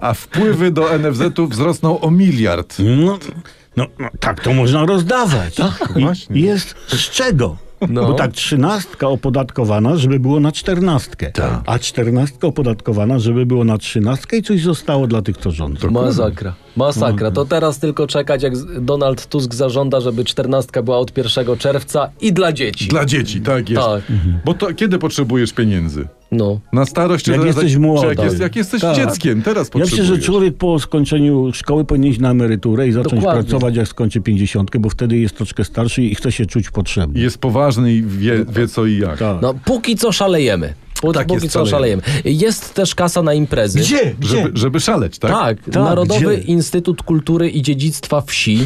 a 0.00 0.14
wpływy 0.14 0.70
do 0.70 0.98
NFZ-u 0.98 1.46
wzrosną 1.46 2.00
o 2.00 2.10
miliard. 2.10 2.76
No, 2.78 3.18
no, 3.76 3.86
no 3.98 4.08
tak 4.20 4.40
to 4.42 4.52
można 4.52 4.86
rozdawać. 4.86 5.54
Tak, 5.54 5.92
I 5.96 6.00
właśnie. 6.00 6.40
jest 6.40 6.74
z 6.88 7.10
czego? 7.10 7.65
No. 7.88 8.06
Bo 8.06 8.14
tak 8.14 8.32
trzynastka 8.32 9.08
opodatkowana, 9.08 9.96
żeby 9.96 10.20
było 10.20 10.40
na 10.40 10.52
czternastkę. 10.52 11.30
Tak. 11.32 11.62
A 11.66 11.78
czternastka 11.78 12.46
opodatkowana, 12.46 13.18
żeby 13.18 13.46
było 13.46 13.64
na 13.64 13.78
trzynastkę 13.78 14.36
i 14.36 14.42
coś 14.42 14.62
zostało 14.62 15.06
dla 15.06 15.22
tych, 15.22 15.36
co 15.36 15.50
rządzą. 15.50 15.90
Masakra. 15.90 16.54
Masakra. 16.76 17.30
To 17.30 17.44
teraz 17.44 17.78
tylko 17.78 18.06
czekać, 18.06 18.42
jak 18.42 18.80
Donald 18.80 19.26
Tusk 19.26 19.54
zażąda, 19.54 20.00
żeby 20.00 20.24
czternastka 20.24 20.82
była 20.82 20.98
od 20.98 21.16
1 21.16 21.56
czerwca 21.58 22.10
i 22.20 22.32
dla 22.32 22.52
dzieci. 22.52 22.88
Dla 22.88 23.04
dzieci, 23.04 23.40
tak 23.40 23.70
jest. 23.70 23.82
Tak. 23.82 24.02
Bo 24.44 24.54
to 24.54 24.74
kiedy 24.74 24.98
potrzebujesz 24.98 25.52
pieniędzy? 25.52 26.08
No. 26.32 26.60
Na 26.72 26.86
starość, 26.86 27.28
Jak 27.28 27.44
jesteś 27.44 27.76
młoda. 27.76 28.08
Jak, 28.08 28.18
jest, 28.24 28.40
jak 28.40 28.56
jesteś 28.56 28.80
Tak. 28.80 28.96
dzieckiem, 28.96 29.42
teraz 29.42 29.70
Ja 29.74 29.80
myślę, 29.80 29.96
że 29.96 29.96
potrzebujesz. 29.96 30.24
człowiek 30.26 30.56
po 30.56 30.78
skończeniu 30.78 31.52
szkoły 31.52 31.84
powinien 31.84 32.10
iść 32.10 32.20
na 32.20 32.30
emeryturę 32.30 32.88
i 32.88 32.92
zacząć 32.92 33.14
Dokładnie. 33.14 33.42
pracować 33.42 33.76
jak 33.76 33.88
skończy 33.88 34.20
pięćdziesiątkę, 34.20 34.78
bo 34.78 34.90
wtedy 34.90 35.18
jest 35.18 35.36
troszkę 35.36 35.64
starszy 35.64 36.02
i 36.02 36.14
chce 36.14 36.32
się 36.32 36.46
czuć 36.46 36.70
potrzebny. 36.70 37.20
Jest 37.20 37.38
poważny 37.38 37.92
i 37.92 38.02
wie, 38.02 38.44
wie 38.48 38.68
co 38.68 38.86
i 38.86 38.98
jak. 38.98 39.18
Tak. 39.18 39.42
no, 39.42 39.54
póki 39.64 39.96
co 39.96 40.12
szalejemy. 40.12 40.74
Tak 41.14 41.26
póki 41.26 41.42
jest, 41.42 41.52
co 41.52 41.66
szalejemy. 41.66 42.02
szalejemy. 42.02 42.38
Jest 42.38 42.74
też 42.74 42.94
kasa 42.94 43.22
na 43.22 43.34
imprezy. 43.34 43.78
Gdzie? 43.78 44.14
Gdzie? 44.20 44.28
Żeby, 44.28 44.50
żeby 44.58 44.80
szaleć, 44.80 45.18
tak? 45.18 45.30
Tak, 45.30 45.64
Tak, 45.64 45.74
Narodowy 45.74 46.36
gdzie? 46.36 46.46
Instytut 46.46 47.02
Kultury 47.02 47.50
i 47.50 47.62
Dziedzictwa 47.62 48.20
Wsi 48.20 48.58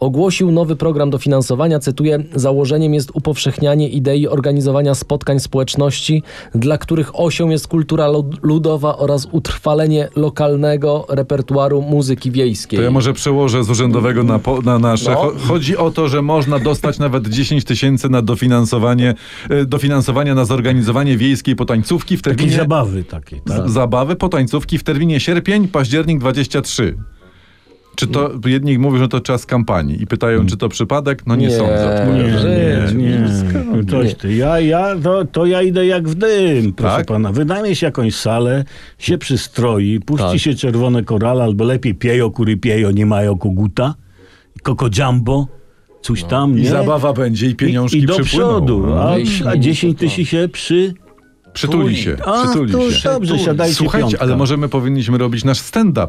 ogłosił 0.00 0.50
nowy 0.50 0.76
program 0.76 1.10
dofinansowania. 1.10 1.78
Cytuję: 1.78 2.18
Założeniem 2.34 2.94
jest 2.94 3.10
upowszechnianie 3.14 3.88
idei 3.88 4.28
organizowania 4.28 4.94
spotkań 4.94 5.40
społeczności, 5.40 6.22
dla 6.54 6.78
których 6.78 7.20
osią 7.20 7.48
jest 7.48 7.68
kultura 7.68 8.06
lud- 8.08 8.36
ludowa 8.42 8.96
oraz 8.98 9.28
utrwalenie 9.32 10.08
lokalnego 10.16 11.06
repertuaru 11.08 11.82
muzyki 11.82 12.30
wiejskiej. 12.30 12.76
To 12.78 12.82
ja 12.82 12.90
może 12.90 13.12
przełożę 13.12 13.64
z 13.64 13.70
urzędowego 13.70 14.22
na, 14.22 14.38
po, 14.38 14.60
na 14.62 14.78
nasze. 14.78 15.10
No. 15.10 15.16
Cho- 15.22 15.38
Chodzi 15.48 15.76
o 15.76 15.90
to, 15.90 16.08
że 16.08 16.22
można 16.22 16.58
dostać 16.58 16.98
nawet 16.98 17.28
10 17.28 17.64
tysięcy 17.64 18.08
na 18.08 18.22
dofinansowanie, 18.22 19.14
e, 19.50 19.64
dofinansowania 19.64 20.34
na 20.34 20.44
zorganizowanie 20.44 21.16
wiejskiej 21.16 21.56
potańcówki 21.56 22.16
w 22.16 22.22
Takiej 22.22 22.36
terminie 22.36 22.56
zabawy 22.58 23.04
takiej, 23.04 23.40
tak? 23.40 23.70
zabawy 23.70 24.16
potańcówki 24.16 24.78
w 24.78 24.84
terminie 24.84 25.20
sierpień, 25.20 25.68
październik 25.68 26.18
23. 26.18 26.94
Czy 27.98 28.06
to 28.06 28.30
jedni 28.46 28.78
mówią, 28.78 28.98
że 28.98 29.08
to 29.08 29.20
czas 29.20 29.46
kampanii 29.46 30.02
i 30.02 30.06
pytają, 30.06 30.46
czy 30.46 30.56
to 30.56 30.68
przypadek? 30.68 31.26
No 31.26 31.36
nie, 31.36 31.46
Nie. 31.46 31.56
sądzę. 31.56 32.06
Nie, 32.14 32.94
nie, 33.02 33.18
nie. 33.76 33.84
Coś 33.90 34.14
ty. 34.14 34.34
Ja, 34.34 34.60
ja, 34.60 34.94
to, 35.02 35.24
to 35.24 35.46
ja 35.46 35.62
idę 35.62 35.86
jak 35.86 36.08
w 36.08 36.14
dym, 36.14 36.72
proszę 36.72 36.96
Tak? 36.96 37.06
pana. 37.06 37.32
Wynajmie 37.32 37.76
się 37.76 37.86
jakąś 37.86 38.14
salę, 38.14 38.64
się 38.98 39.18
przystroi, 39.18 40.00
puści 40.00 40.26
Tak. 40.26 40.38
się 40.38 40.54
czerwone 40.54 41.02
korale, 41.04 41.42
albo 41.44 41.64
lepiej 41.64 41.94
piejo, 41.94 42.30
kury 42.30 42.56
piejo, 42.56 42.90
nie 42.90 43.06
mają 43.06 43.38
koguta, 43.38 43.94
koko 44.62 44.88
jumbo, 44.98 45.46
coś 46.02 46.24
tam, 46.24 46.50
No. 46.52 46.58
I 46.58 46.62
nie? 46.62 46.68
zabawa 46.70 47.12
będzie, 47.12 47.46
i 47.46 47.54
pieniążki 47.54 47.98
I, 47.98 48.02
i 48.02 48.06
do 48.06 48.18
przypłyną. 48.18 48.48
przodu, 48.48 48.86
No. 48.86 49.02
a, 49.02 49.14
a 49.50 49.56
10 49.56 49.94
to 49.94 50.00
tak. 50.00 50.10
tysięcy 50.10 50.24
się 50.24 50.48
przy... 50.52 50.94
Przytuli 51.52 51.96
się, 51.96 52.16
A, 52.24 52.44
przytuli 52.44 52.72
to 52.72 52.90
się. 52.92 53.08
dobrze, 53.08 53.38
siadajcie 53.38 53.74
Słuchajcie, 53.74 54.04
piątka. 54.08 54.20
ale 54.24 54.36
może 54.36 54.56
my 54.56 54.68
powinniśmy 54.68 55.18
robić 55.18 55.44
nasz 55.44 55.58
stand-up. 55.60 56.08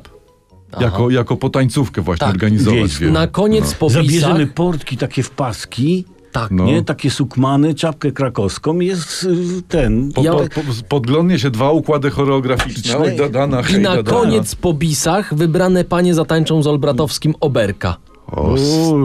Jako, 0.79 1.09
jako 1.09 1.37
potańcówkę 1.37 2.01
właśnie 2.01 2.19
Tak, 2.27 2.35
organizować. 2.35 2.79
wiejską. 2.79 3.05
Na 3.05 3.27
koniec 3.27 3.73
po 3.73 3.89
Zabierzemy 3.89 4.47
portki 4.47 4.97
takie 4.97 5.23
w 5.23 5.29
paski, 5.29 6.05
tak, 6.31 6.51
No. 6.51 6.65
nie? 6.65 6.83
Takie 6.83 7.09
sukmany, 7.11 7.73
czapkę 7.75 8.11
krakowską 8.11 8.79
jest 8.79 9.23
y, 9.23 9.61
ten... 9.67 10.11
Po, 10.11 10.21
Ja- 10.23 10.31
po, 10.33 10.37
po, 10.39 10.61
podglądnie 10.89 11.39
się 11.39 11.49
dwa 11.51 11.71
układy 11.71 12.09
choreograficzne. 12.09 12.97
Oj, 12.97 13.15
Dadana, 13.17 13.59
i 13.61 13.63
hej, 13.63 13.81
na 13.81 13.95
Dadana. 13.95 14.17
koniec 14.19 14.55
po 14.55 14.73
bisach 14.73 15.33
wybrane 15.35 15.83
panie 15.83 16.13
zatańczą 16.13 16.63
z 16.63 16.67
Olbratowskim 16.67 17.33
oberka. 17.39 17.95
O, 18.31 18.55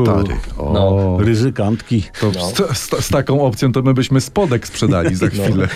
stary. 0.04 0.37
O. 0.59 0.73
No. 0.73 1.16
Ryzykantki. 1.25 2.02
To 2.21 2.33
z, 2.33 2.78
z, 2.78 3.04
z 3.04 3.09
taką 3.09 3.40
opcją 3.40 3.73
to 3.73 3.83
my 3.83 3.95
byśmy 3.95 4.21
spodek 4.21 4.66
sprzedali 4.66 5.14
za 5.14 5.26
chwilę. 5.35 5.69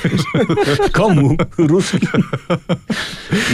Komu? 0.93 1.37
Ruskim? 1.59 2.01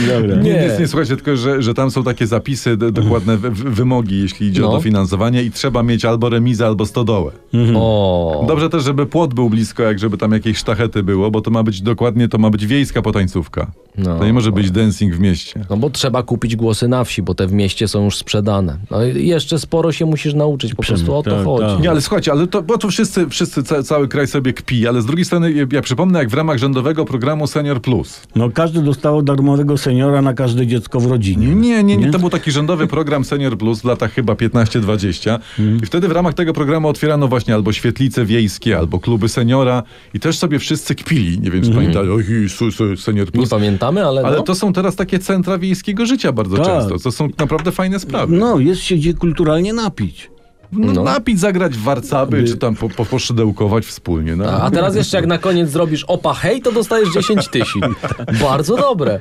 Dobra. 0.07 0.35
Nie, 0.35 0.41
Nie. 0.43 0.67
nie, 0.69 0.77
nie 0.79 0.87
słuchajcie, 0.87 1.15
tylko 1.15 1.35
że, 1.35 1.61
że 1.61 1.73
tam 1.73 1.91
są 1.91 2.03
takie 2.03 2.27
zapisy, 2.27 2.77
dokładne 2.77 3.37
wymogi, 3.53 4.21
jeśli 4.21 4.47
idzie 4.47 4.61
No. 4.61 4.69
o 4.69 4.75
dofinansowanie 4.75 5.43
i 5.43 5.51
trzeba 5.51 5.83
mieć 5.83 6.05
albo 6.05 6.29
remizę, 6.29 6.65
albo 6.65 6.85
stodołę. 6.85 7.31
O. 7.75 8.45
Dobrze 8.47 8.69
też, 8.69 8.83
żeby 8.83 9.05
płot 9.05 9.33
był 9.33 9.49
blisko, 9.49 9.83
jak 9.83 9.99
żeby 9.99 10.17
tam 10.17 10.31
jakieś 10.31 10.57
sztachety 10.57 11.03
było, 11.03 11.31
bo 11.31 11.41
to 11.41 11.51
ma 11.51 11.63
być 11.63 11.81
dokładnie, 11.81 12.27
to 12.29 12.37
ma 12.37 12.49
być 12.49 12.65
wiejska 12.67 13.01
potańcówka. 13.01 13.71
No. 13.97 14.19
To 14.19 14.25
nie 14.25 14.33
może 14.33 14.51
być 14.51 14.71
dancing 14.71 15.15
w 15.15 15.19
mieście. 15.19 15.65
No 15.69 15.77
bo 15.77 15.89
trzeba 15.89 16.23
kupić 16.23 16.55
głosy 16.55 16.87
na 16.87 17.03
wsi, 17.03 17.21
bo 17.21 17.35
te 17.35 17.47
w 17.47 17.53
mieście 17.53 17.87
są 17.87 18.03
już 18.05 18.17
sprzedane. 18.17 18.77
No 18.91 19.05
i 19.05 19.27
jeszcze 19.27 19.59
sporo 19.59 19.84
się 19.91 20.05
musisz 20.05 20.33
nauczyć, 20.33 20.75
po 20.75 20.83
prostu 20.83 21.15
o 21.15 21.23
to 21.23 21.31
tak, 21.31 21.45
chodzi. 21.45 21.65
tak. 21.67 21.81
Nie, 21.83 21.89
ale 21.89 22.01
słuchajcie, 22.01 22.31
ale 22.31 22.47
to, 22.47 22.61
bo 22.63 22.77
to 22.77 22.89
wszyscy, 22.89 23.29
wszyscy 23.29 23.63
ca, 23.63 23.83
cały 23.83 24.07
kraj 24.07 24.27
sobie 24.27 24.53
kpi, 24.53 24.87
ale 24.87 25.01
z 25.01 25.05
drugiej 25.05 25.25
strony 25.25 25.51
ja, 25.51 25.65
ja 25.71 25.81
przypomnę, 25.81 26.19
jak 26.19 26.29
w 26.29 26.33
ramach 26.33 26.57
rządowego 26.57 27.05
programu 27.05 27.47
Senior 27.47 27.81
Plus. 27.81 28.21
No 28.35 28.49
każdy 28.51 28.81
dostał 28.81 29.21
darmowego 29.21 29.77
seniora 29.77 30.21
na 30.21 30.33
każde 30.33 30.67
dziecko 30.67 30.99
w 30.99 31.05
rodzinie. 31.05 31.47
Nie, 31.55 31.83
nie, 31.83 31.97
nie, 31.97 32.11
to 32.11 32.19
był 32.19 32.29
taki 32.29 32.51
rządowy 32.51 32.87
program 32.87 33.25
Senior 33.25 33.57
Plus 33.57 33.81
w 33.81 33.85
latach 33.85 34.13
chyba 34.13 34.33
15-20 34.33 35.39
i 35.83 35.85
wtedy 35.85 36.07
w 36.07 36.11
ramach 36.11 36.33
tego 36.33 36.53
programu 36.53 36.87
otwierano 36.87 37.27
właśnie 37.27 37.53
albo 37.53 37.73
świetlice 37.73 38.25
wiejskie, 38.25 38.77
albo 38.77 38.99
kluby 38.99 39.29
seniora 39.29 39.83
i 40.13 40.19
też 40.19 40.37
sobie 40.37 40.59
wszyscy 40.59 40.95
kpili. 40.95 41.39
Nie 41.39 41.51
wiem, 41.51 41.61
czy 41.63 42.49
su, 42.49 42.71
su, 42.71 42.97
Senior 42.97 43.25
Nie 43.27 43.31
Plus. 43.31 43.49
pamiętamy, 43.49 44.05
ale, 44.05 44.21
Ale 44.21 44.37
no. 44.37 44.43
to 44.43 44.55
są 44.55 44.73
teraz 44.73 44.95
takie 44.95 45.19
centra 45.19 45.57
wiejskiego 45.57 46.05
życia 46.05 46.31
bardzo 46.31 46.57
Tak. 46.57 46.65
często. 46.65 46.99
To 46.99 47.11
są 47.11 47.29
naprawdę 47.39 47.71
fajne 47.71 47.99
sprawy. 47.99 48.37
No, 48.37 48.59
jest 48.59 48.81
się 48.81 48.95
gdzie 48.95 49.13
kulturalnie 49.13 49.73
napić. 49.75 50.29
No, 50.71 50.93
no. 50.93 51.03
Napić, 51.03 51.39
zagrać 51.39 51.77
w 51.77 51.83
warcaby, 51.83 52.43
czy 52.43 52.57
tam 52.57 52.75
po, 52.75 52.89
po, 52.89 53.05
poszydełkować 53.05 53.85
wspólnie. 53.85 54.35
No. 54.35 54.45
A 54.45 54.71
teraz 54.71 54.95
jeszcze 54.95 55.17
jak 55.17 55.27
na 55.27 55.37
koniec 55.37 55.69
zrobisz 55.69 56.03
opa 56.03 56.33
hej, 56.33 56.61
to 56.61 56.71
dostajesz 56.71 57.09
10 57.13 57.47
tysięcy. 57.47 58.07
Bardzo 58.41 58.77
dobre. 58.77 59.19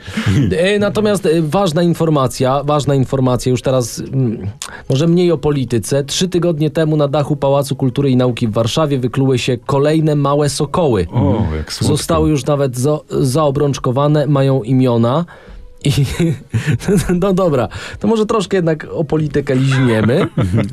E, 0.51 0.79
Natomiast 0.79 1.27
e, 1.27 1.43
ważna 1.43 1.83
informacja, 1.83 2.63
ważna 2.65 2.95
informacja, 2.95 3.51
już 3.51 3.63
teraz 3.63 3.99
mm, 3.99 4.51
może 4.89 5.07
mniej 5.07 5.33
o 5.33 5.39
polityce. 5.39 6.05
Trzy 6.05 6.29
tygodnie 6.29 6.71
temu 6.71 6.97
na 6.97 7.09
dachu 7.09 7.37
Pałacu 7.37 7.77
Kultury 7.77 8.11
i 8.11 8.17
Nauki 8.17 8.49
w 8.49 8.53
Warszawie 8.53 8.99
wykluły 8.99 9.39
się 9.39 9.59
kolejne 9.67 10.15
małe 10.15 10.49
sokoły. 10.49 11.07
O, 11.13 11.43
jak 11.57 11.73
słodko. 11.73 11.97
Zostały 11.97 12.31
już 12.31 12.45
nawet 12.47 12.77
za, 12.77 12.99
zaobrączkowane, 13.11 14.27
mają 14.27 14.63
imiona. 14.63 15.25
I, 15.85 15.91
no 17.21 17.33
dobra, 17.33 17.69
to 17.99 18.09
może 18.09 18.27
troszkę 18.27 18.57
jednak 18.57 18.87
o 18.91 19.05
politykę 19.05 19.57
liźniemy. 19.57 20.27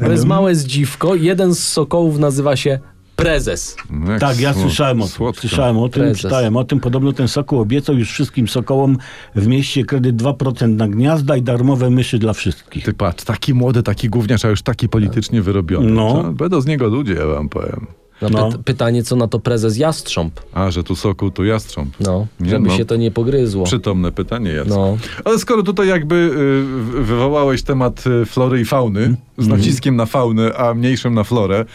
To 0.06 0.12
jest 0.12 0.26
małe 0.26 0.56
zdziwko. 0.56 1.16
Jeden 1.16 1.56
z 1.56 1.60
sokołów 1.68 2.20
nazywa 2.20 2.56
się 2.56 2.80
Prezes. 3.16 3.76
Jak 4.10 4.20
Tak, 4.20 4.40
ja 4.40 4.54
słod- 4.54 4.62
słyszałem 4.62 5.02
o 5.02 5.06
tym. 5.06 5.14
słodko. 5.14 5.42
Słyszałem 5.42 5.78
o 5.78 5.90
tym, 5.90 6.02
Prezes. 6.04 6.22
czytałem 6.22 6.58
o 6.58 6.64
tym. 6.64 6.80
Podobno 6.80 7.14
ten 7.14 7.28
sokół 7.28 7.60
obiecał 7.60 7.98
już 7.98 8.12
wszystkim 8.12 8.48
sokołom 8.48 8.98
w 9.36 9.48
mieście 9.48 9.86
kredyt 9.86 10.16
2% 10.16 10.68
na 10.76 10.88
gniazda 10.88 11.38
i 11.38 11.42
darmowe 11.42 11.90
myszy 11.90 12.20
dla 12.20 12.34
wszystkich. 12.34 12.86
Ty 12.86 12.94
patrz, 12.94 13.24
taki 13.24 13.54
młody, 13.54 13.84
taki 13.84 14.10
gówniarz, 14.10 14.46
a 14.46 14.50
już 14.50 14.62
taki 14.62 14.90
politycznie 14.90 15.42
wyrobiony. 15.42 15.92
No. 15.92 16.24
Będą 16.34 16.62
z 16.62 16.66
niego 16.66 16.88
ludzie, 16.88 17.14
ja 17.14 17.26
wam 17.26 17.50
powiem. 17.50 17.88
No, 18.22 18.30
No. 18.30 18.50
py- 18.50 18.64
pytanie, 18.64 19.04
co 19.04 19.16
na 19.16 19.28
to 19.28 19.40
prezes 19.40 19.78
Jastrząb? 19.78 20.40
A, 20.54 20.72
że 20.72 20.84
tu 20.84 20.96
soku, 20.96 21.32
tu 21.32 21.46
jastrząb. 21.46 21.94
No, 22.00 22.28
Nie, 22.40 22.50
żeby 22.50 22.68
no. 22.68 22.78
się 22.78 22.86
to 22.86 22.96
nie 22.96 23.12
pogryzło. 23.12 23.64
Przytomne 23.66 24.12
pytanie, 24.12 24.52
Jacek. 24.52 24.70
No. 24.74 24.98
Ale 25.26 25.40
skoro 25.40 25.64
tutaj 25.64 25.88
jakby 25.88 26.16
y, 26.16 27.04
wywołałeś 27.04 27.64
temat 27.64 28.04
y, 28.08 28.26
flory 28.26 28.62
i 28.62 28.66
fauny, 28.66 29.16
z 29.38 29.48
naciskiem 29.48 29.96
na 29.96 30.06
faunę, 30.06 30.58
a 30.58 30.74
mniejszym 30.74 31.14
na 31.14 31.24
florę, 31.24 31.66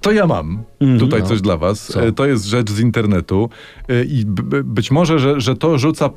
to 0.00 0.12
ja 0.12 0.26
mam 0.26 0.62
tutaj 0.98 1.22
coś 1.22 1.40
dla 1.40 1.56
was. 1.56 1.86
Co? 1.86 2.06
Y, 2.06 2.12
To 2.12 2.26
jest 2.26 2.44
rzecz 2.44 2.70
z 2.70 2.80
internetu 2.80 3.50
y, 3.90 4.04
i 4.08 4.24
być 4.64 4.90
może, 4.90 5.18
że, 5.18 5.40
że 5.40 5.56
to 5.56 5.78
rzuca 5.78 6.10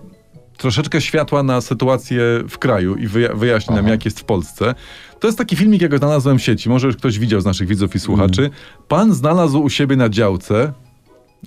troszeczkę 0.58 1.02
światła 1.02 1.44
na 1.44 1.62
sytuację 1.62 2.24
w 2.50 2.58
kraju 2.58 2.96
i 2.96 3.08
wyja- 3.08 3.36
wyjaśni 3.38 3.76
nam, 3.76 3.88
jak 3.88 4.06
jest 4.06 4.20
w 4.20 4.24
Polsce. 4.24 4.76
To 5.20 5.28
jest 5.28 5.38
taki 5.38 5.56
filmik, 5.56 5.82
jak 5.82 5.92
go 5.92 5.98
znalazłem 5.98 6.40
w 6.40 6.44
sieci. 6.44 6.70
Może 6.70 6.88
już 6.88 6.98
ktoś 6.98 7.20
widział 7.20 7.42
z 7.42 7.46
naszych 7.46 7.68
widzów 7.68 7.96
i 7.96 8.00
słuchaczy. 8.00 8.50
Pan 8.88 9.14
znalazł 9.14 9.60
u 9.64 9.70
siebie 9.70 9.96
na 9.96 10.10
działce 10.10 10.74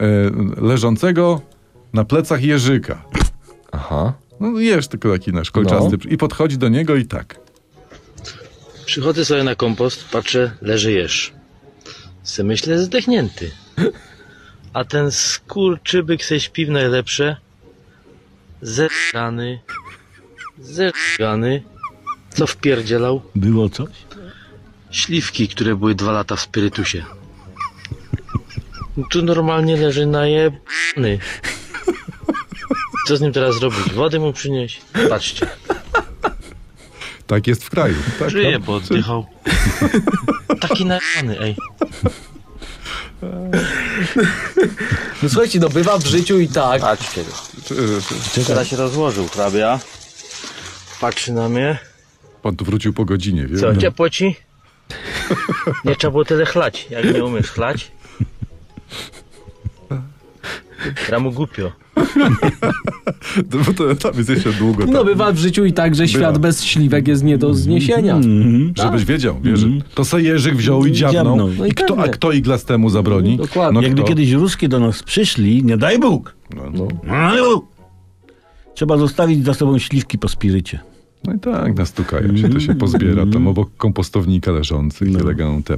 y, 0.02 0.06
leżącego 0.60 1.40
na 1.92 2.04
plecach 2.04 2.42
jeżyka. 2.42 3.04
Aha. 3.72 4.12
No 4.40 4.60
jesz 4.60 4.88
tylko 4.88 5.12
taki 5.12 5.32
nasz 5.32 5.50
kolczasty. 5.50 5.96
I 6.08 6.16
podchodzi 6.16 6.58
do 6.58 6.68
niego 6.68 6.96
i 6.96 7.04
tak. 7.04 7.40
Przychodzę 8.86 9.24
sobie 9.24 9.44
na 9.44 9.54
kompost, 9.54 10.04
patrzę, 10.12 10.50
leży 10.62 10.92
jeż. 10.92 11.32
Se 12.22 12.44
myślę, 12.44 12.78
zdechnięty. 12.78 13.50
A 14.72 14.84
ten 14.84 15.10
skurczybyk 15.10 16.24
se 16.24 16.40
śpi 16.40 16.66
w 16.66 16.70
najlepsze. 16.70 17.36
Zerany. 18.62 19.60
Zerany. 20.58 21.62
Co 22.34 22.46
wpierdzielał? 22.46 23.22
Było 23.34 23.68
coś? 23.68 23.88
Śliwki, 24.90 25.48
które 25.48 25.76
były 25.76 25.94
dwa 25.94 26.12
lata 26.12 26.36
w 26.36 26.40
spirytusie. 26.40 27.04
Tu 29.10 29.22
normalnie 29.22 29.76
leży 29.76 30.06
najebany. 30.06 31.18
Co 33.06 33.16
z 33.16 33.20
nim 33.20 33.32
teraz 33.32 33.60
robić? 33.60 33.92
Wody 33.92 34.20
mu 34.20 34.32
przynieść? 34.32 34.80
Patrzcie, 35.08 35.46
Tak 37.26 37.46
jest 37.46 37.64
w 37.64 37.70
kraju. 37.70 37.94
Tak, 38.18 38.30
żyje, 38.30 38.58
no. 38.58 38.60
bo 38.66 38.74
oddychał. 38.74 39.26
Taki 40.60 40.84
najebany, 40.86 41.40
ej. 41.40 41.56
No 45.22 45.28
słuchajcie, 45.28 45.60
no 45.60 45.68
bywa 45.68 45.98
w 45.98 46.06
życiu 46.06 46.38
i 46.40 46.48
tak. 46.48 46.80
Patrzcie. 46.80 47.24
Teraz 48.46 48.68
się 48.68 48.76
rozłożył 48.76 49.28
hrabia. 49.28 49.80
Patrzy 51.00 51.32
na 51.32 51.48
mnie. 51.48 51.78
Pan 52.42 52.56
tu 52.56 52.64
wrócił 52.64 52.92
po 52.92 53.04
godzinie, 53.04 53.46
wie? 53.46 53.58
Co, 53.58 53.72
No. 53.72 53.80
ciepło 53.80 54.10
ci? 54.10 54.36
Nie 55.84 55.96
trzeba 55.96 56.10
było 56.10 56.24
tyle 56.24 56.46
chlać. 56.46 56.86
Jak 56.90 57.14
nie 57.14 57.24
umiesz 57.24 57.50
chlać. 57.50 57.92
Ja 61.10 61.18
mu 61.18 61.32
głupio. 61.32 61.72
To, 63.50 63.58
bo 63.58 63.72
to 63.72 63.94
tam 63.94 64.12
jest 64.18 64.30
jeszcze 64.30 64.52
długo. 64.52 64.86
No 64.86 64.92
tam. 64.92 65.06
bywa 65.06 65.32
w 65.32 65.36
życiu 65.36 65.64
i 65.64 65.72
tak, 65.72 65.94
że 65.94 66.08
świat 66.08 66.38
bez 66.38 66.64
śliwek 66.64 67.08
jest 67.08 67.24
nie 67.24 67.38
do 67.38 67.54
zniesienia. 67.54 68.14
Mhm. 68.16 68.72
Żebyś 68.76 69.04
wiedział, 69.04 69.40
wiesz, 69.42 69.60
to 69.94 70.04
se 70.04 70.22
Jerzyk 70.22 70.56
wziął 70.56 70.86
i 70.86 70.92
dziabnął. 70.92 71.24
Dziabnął. 71.24 71.50
No 71.58 71.66
i 71.66 71.68
I 71.68 71.72
kto, 71.72 71.94
a 71.94 71.96
pewnie. 71.96 72.12
kto 72.12 72.32
iglastemu 72.32 72.90
zabroni? 72.90 73.36
Dokładnie. 73.36 73.74
No 73.74 73.82
Jakby 73.82 74.02
kto? 74.02 74.08
kiedyś 74.08 74.32
ruskie 74.32 74.68
do 74.68 74.80
nas 74.80 75.02
przyszli, 75.02 75.64
nie 75.64 75.76
daj 75.76 75.98
Bóg. 75.98 76.34
No, 76.56 76.62
no. 76.72 76.88
Nie 77.04 77.10
daj 77.10 77.40
Bóg. 77.40 77.66
Trzeba 78.74 78.96
zostawić 78.96 79.44
za 79.44 79.54
sobą 79.54 79.78
śliwki 79.78 80.18
po 80.18 80.28
spirycie. 80.28 80.80
No 81.24 81.34
i 81.34 81.38
tak, 81.38 81.74
nastukają 81.78 82.36
się, 82.36 82.48
to 82.48 82.60
się 82.60 82.74
pozbiera 82.74 83.26
tam 83.32 83.46
obok 83.48 83.70
kompostownika 83.76 84.52
leżących 84.52 85.10
No. 85.12 85.20
elegante. 85.20 85.76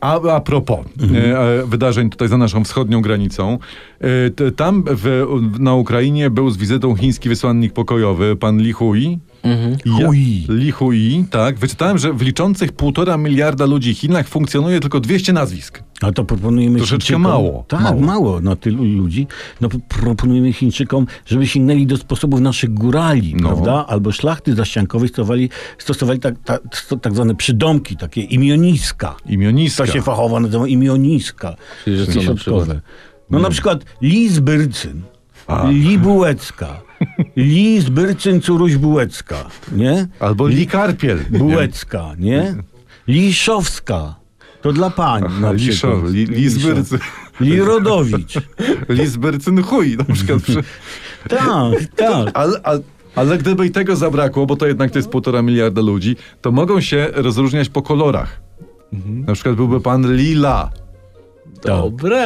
A, 0.00 0.20
a 0.34 0.40
propos 0.40 0.78
Mhm. 1.02 1.68
wydarzeń 1.68 2.10
tutaj 2.10 2.28
za 2.28 2.38
naszą 2.38 2.64
wschodnią 2.64 3.02
granicą, 3.02 3.58
e, 4.46 4.50
tam 4.50 4.84
w, 4.86 5.26
na 5.58 5.74
Ukrainie 5.74 6.30
był 6.30 6.50
z 6.50 6.56
wizytą 6.56 6.94
chiński 6.96 7.28
wysłannik 7.28 7.72
pokojowy, 7.72 8.36
pan 8.36 8.58
Li 8.58 8.72
Hui. 8.72 9.18
Ja- 9.44 10.06
Hui. 10.06 10.46
Li 10.48 10.70
Hui, 10.70 11.24
tak. 11.30 11.58
Wyczytałem, 11.58 11.98
że 11.98 12.12
w 12.12 12.22
liczących 12.22 12.72
półtora 12.72 13.16
miliarda 13.16 13.66
ludzi 13.66 13.94
Chinach 13.94 14.28
funkcjonuje 14.28 14.80
tylko 14.80 15.00
200 15.00 15.32
nazwisk. 15.32 15.82
A 16.02 16.12
to 16.12 16.24
proponujemy 16.24 16.76
Troszeczkę 16.78 16.98
Chińczykom, 17.06 17.22
mało, 17.22 17.64
Tak, 17.68 17.80
mało. 17.80 18.00
mało. 18.00 18.40
na 18.40 18.56
tylu 18.56 18.84
ludzi. 18.84 19.26
No 19.60 19.68
proponujemy 19.88 20.52
Chińczykom, 20.52 21.06
żeby 21.26 21.46
sięgnęli 21.46 21.86
do 21.86 21.96
sposobów 21.96 22.40
naszych 22.40 22.74
górali, 22.74 23.34
No. 23.34 23.48
prawda? 23.48 23.86
Albo 23.88 24.12
szlachty 24.12 24.54
zaściankowej 24.54 25.08
stosowali, 25.08 25.50
stosowali 25.78 26.20
tak, 26.20 26.34
tak, 26.44 26.60
tak 27.02 27.14
zwane 27.14 27.34
przydomki, 27.34 27.96
takie 27.96 28.20
imioniska. 28.20 29.16
Imioniska. 29.26 29.86
To 29.86 29.92
się 29.92 30.02
fachowo 30.02 30.40
nazywa 30.40 30.66
imioniska. 30.68 31.56
Czyli, 31.84 31.96
że 31.98 32.06
co 32.06 32.20
środkowe. 32.22 32.80
No 33.30 33.38
na 33.38 33.50
przykład 33.50 33.84
Lis 34.02 34.38
Byrcyn, 34.38 35.02
A. 35.46 35.66
Li 37.36 37.82
Byrcyn 37.90 38.40
Curuś 38.40 38.76
Bułecka, 38.76 39.36
nie? 39.72 40.08
Albo 40.20 40.48
Li 40.48 40.66
Karpiel. 40.66 41.18
Bułecka, 41.30 42.10
nie? 42.18 42.54
Liszowska. 43.08 44.14
To 44.62 44.72
dla 44.72 44.90
pań 44.90 45.22
na 45.40 45.54
przykład. 45.54 46.10
li, 46.12 46.26
Lisbyrcy. 46.26 46.98
Lirodowicz. 47.40 48.34
Lisbyrcyn 48.88 49.62
chuj 49.62 49.96
na 49.96 50.14
przykład. 50.14 50.42
Przy... 50.42 50.62
Tak, 51.28 51.74
tak. 51.96 52.30
Ale, 52.38 52.60
ale, 52.62 52.80
ale 53.14 53.38
gdyby 53.38 53.66
i 53.66 53.70
tego 53.70 53.96
zabrakło, 53.96 54.46
bo 54.46 54.56
to 54.56 54.66
jednak 54.66 54.90
to 54.90 54.98
jest 54.98 55.08
półtora 55.08 55.42
miliarda 55.42 55.80
ludzi, 55.82 56.16
to 56.40 56.52
mogą 56.52 56.80
się 56.80 57.08
rozróżniać 57.12 57.68
po 57.68 57.82
kolorach. 57.82 58.40
Na 59.06 59.32
przykład 59.34 59.56
byłby 59.56 59.80
pan 59.80 60.16
Lila. 60.16 60.70
Dobre. 61.64 62.24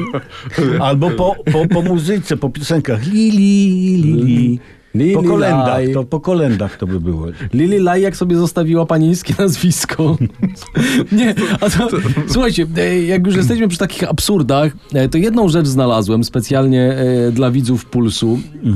Albo 0.80 1.10
po, 1.10 1.36
po, 1.52 1.66
po 1.66 1.82
muzyce, 1.82 2.36
po 2.36 2.50
piosenkach. 2.50 3.06
Lili, 3.06 3.96
Lili. 4.02 4.58
Lili 4.94 5.14
Po 5.14 5.22
kolendach, 5.22 5.66
Laj. 5.68 5.92
to, 5.92 6.04
po 6.04 6.20
kolendach 6.20 6.76
to 6.76 6.86
by 6.86 7.00
było. 7.00 7.26
Lili 7.54 7.78
Laj, 7.78 8.02
jak 8.02 8.16
sobie 8.16 8.36
zostawiła 8.36 8.86
panieńskie 8.86 9.34
nazwisko. 9.38 10.16
Nie, 11.12 11.34
a 11.60 11.70
to, 11.70 11.88
słuchajcie, 12.28 12.66
e, 12.76 13.02
jak 13.04 13.26
już 13.26 13.36
jesteśmy 13.36 13.68
przy 13.68 13.78
takich 13.78 14.10
absurdach, 14.10 14.72
e, 14.94 15.08
to 15.08 15.18
jedną 15.18 15.48
rzecz 15.48 15.66
znalazłem 15.66 16.24
specjalnie 16.24 16.82
e, 16.92 17.32
dla 17.32 17.50
widzów 17.50 17.84
Pulsu. 17.84 18.38
E, 18.64 18.68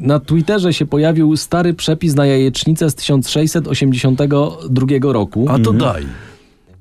Na 0.00 0.20
Twitterze 0.20 0.72
się 0.72 0.86
pojawił 0.86 1.36
stary 1.36 1.74
przepis 1.74 2.14
na 2.14 2.26
jajecznicę 2.26 2.90
z 2.90 2.94
1682 2.94 5.12
roku. 5.12 5.46
A 5.48 5.58
to 5.58 5.72
daj. 5.72 6.06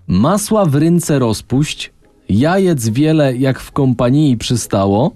Masła 0.08 0.66
w 0.66 0.76
rynce 0.76 1.20
rozpuść, 1.20 1.92
jajec 2.30 2.90
wiele 2.90 3.36
jak 3.38 3.60
w 3.60 3.72
kompanii 3.72 4.38
przystało, 4.38 5.16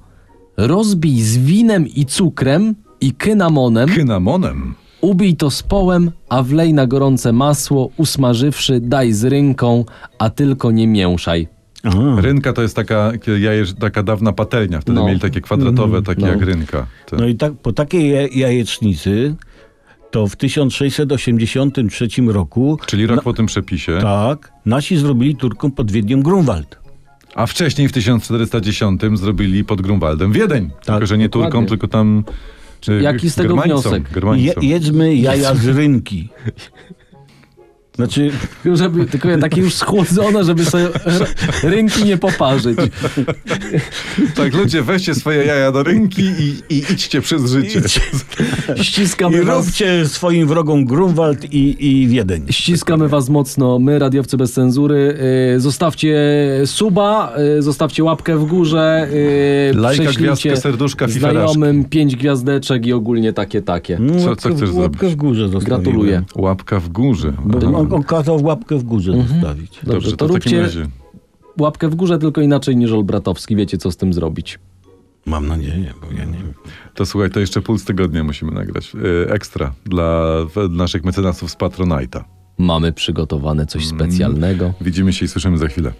rozbij 0.57 1.21
z 1.21 1.37
winem 1.37 1.87
i 1.87 2.05
cukrem 2.05 2.75
i 3.01 3.11
kynamonem, 3.13 3.89
Kynamonem. 3.89 4.73
ubij 5.01 5.35
to 5.35 5.49
z 5.51 5.63
połem, 5.63 6.11
a 6.29 6.43
wlej 6.43 6.73
na 6.73 6.87
gorące 6.87 7.33
masło, 7.33 7.89
usmażywszy, 7.97 8.79
daj 8.79 9.13
z 9.13 9.23
rynką, 9.25 9.85
a 10.19 10.29
tylko 10.29 10.71
nie 10.71 10.87
mięszaj. 10.87 11.47
Aha. 11.83 12.15
Rynka 12.17 12.53
to 12.53 12.61
jest 12.61 12.75
taka, 12.75 13.11
jajesz, 13.39 13.73
taka 13.73 14.03
dawna 14.03 14.33
patelnia. 14.33 14.81
Wtedy 14.81 14.95
No. 14.99 15.07
mieli 15.07 15.19
takie 15.19 15.41
kwadratowe, 15.41 16.01
takie 16.01 16.21
No. 16.21 16.27
jak 16.27 16.41
rynka. 16.41 16.87
Te- 17.09 17.17
No 17.17 17.27
i 17.27 17.35
tak, 17.35 17.53
po 17.53 17.73
takiej 17.73 18.09
ja- 18.11 18.27
jajecznicy 18.35 19.35
to 20.11 20.27
w 20.27 20.35
1683 20.35 22.31
roku 22.31 22.77
Czyli 22.85 23.07
rok 23.07 23.23
po 23.23 23.33
tym 23.33 23.45
przepisie. 23.45 23.97
tak, 24.01 24.53
nasi 24.65 24.97
zrobili 24.97 25.35
Turkom 25.35 25.71
pod 25.71 25.91
Wiedniem 25.91 26.21
Grunwald. 26.23 26.80
A 27.35 27.45
wcześniej 27.45 27.87
w 27.87 27.91
1410 27.91 29.01
zrobili 29.13 29.65
pod 29.65 29.81
Grunwaldem 29.81 30.31
Wiedeń. 30.31 30.69
tylko, 30.85 31.07
że 31.07 31.17
nie 31.17 31.29
dokładnie. 31.29 31.51
Turkom, 31.51 31.65
tylko 31.65 31.87
tam... 31.87 32.23
czy 32.79 33.01
jaki 33.01 33.29
z 33.29 33.35
tego 33.35 33.55
Germańcom, 33.55 33.81
wniosek? 33.81 34.07
Je, 34.07 34.13
Germańcom. 34.13 34.63
jedzmy 34.63 35.15
jaja 35.15 35.55
z 35.55 35.67
rynki. 35.67 36.29
Znaczy, 37.95 38.31
Żeby, 38.73 39.05
tylko 39.05 39.27
takie 39.41 39.61
już 39.61 39.73
schłodzone, 39.73 40.43
żeby 40.43 40.65
sobie 40.65 40.87
rynki 41.63 42.03
nie 42.03 42.17
poparzyć. 42.17 42.77
Tak, 44.35 44.53
ludzie, 44.53 44.81
weźcie 44.81 45.15
swoje 45.15 45.45
jaja 45.45 45.71
do 45.71 45.83
rynki 45.83 46.21
i, 46.21 46.75
i 46.75 46.77
idźcie 46.93 47.21
przez 47.21 47.51
życie. 47.51 47.81
i 48.75 48.83
Ściskamy 48.83 49.43
was, 49.43 49.65
róbcie 49.65 50.07
swoim 50.07 50.47
wrogom 50.47 50.85
Grunwald 50.85 51.53
i, 51.53 51.87
i 52.01 52.07
Wiedeń. 52.07 52.45
ściskamy 52.49 53.07
was 53.09 53.29
mocno, 53.29 53.79
my, 53.79 53.99
radiowcy 53.99 54.37
bez 54.37 54.53
cenzury. 54.53 55.17
Yy, 55.53 55.59
zostawcie 55.59 56.17
suba, 56.65 57.33
yy, 57.55 57.61
zostawcie 57.61 58.03
łapkę 58.03 58.37
w 58.37 58.45
górze. 58.45 59.07
Yy, 59.73 59.79
Lajka, 59.81 60.03
gwiazdkę, 60.11 60.57
serduszka, 60.57 61.07
fiferaszki. 61.07 61.53
Znajomym, 61.57 61.85
pięć 61.85 62.15
gwiazdeczek 62.15 62.85
i 62.85 62.93
ogólnie 62.93 63.33
takie, 63.33 63.61
takie. 63.61 63.97
No, 63.99 64.13
Co- 64.19 64.25
łapkę, 64.29 64.49
co 64.49 64.55
chcesz 64.55 64.71
łapkę 64.71 64.99
zrobić? 64.99 65.13
w 65.13 65.15
górze 65.15 65.49
zostawiłem. 65.49 65.83
Gratuluję. 65.83 66.23
Łapka 66.35 66.79
w 66.79 66.89
górze. 66.89 67.33
Bo. 67.45 67.80
On, 67.81 67.93
on 67.93 68.03
kazał 68.03 68.43
łapkę 68.43 68.77
w 68.77 68.83
górze 68.83 69.11
zostawić. 69.27 69.71
Dobrze, 69.83 69.91
Dobrze, 69.93 70.11
to, 70.11 70.17
to 70.17 70.25
w 70.25 70.27
takim 70.27 70.35
róbcie 70.59 70.61
razie. 70.61 70.87
łapkę 71.59 71.89
w 71.89 71.95
górze, 71.95 72.19
tylko 72.19 72.41
inaczej 72.41 72.75
niż 72.75 72.91
Olbratowski. 72.91 73.55
Wiecie, 73.55 73.77
co 73.77 73.91
z 73.91 73.97
tym 73.97 74.13
zrobić. 74.13 74.59
Mam 75.25 75.47
nadzieję, 75.47 75.93
bo 76.01 76.07
ja 76.17 76.25
nie 76.25 76.37
wiem. 76.37 76.53
To 76.95 77.05
słuchaj, 77.05 77.31
to 77.31 77.39
jeszcze 77.39 77.61
puls 77.61 77.85
tygodnia 77.85 78.23
musimy 78.23 78.51
nagrać. 78.51 78.93
Yy, 78.93 79.27
Ekstra 79.29 79.73
dla 79.85 80.35
naszych 80.69 81.03
mecenasów 81.03 81.51
z 81.51 81.57
Patronite'a. 81.57 82.23
Mamy 82.57 82.93
przygotowane 82.93 83.65
coś 83.65 83.83
Mm. 83.85 83.95
specjalnego. 83.99 84.73
Widzimy 84.81 85.13
się 85.13 85.25
i 85.25 85.27
słyszymy 85.27 85.57
za 85.57 85.67
chwilę. 85.67 85.91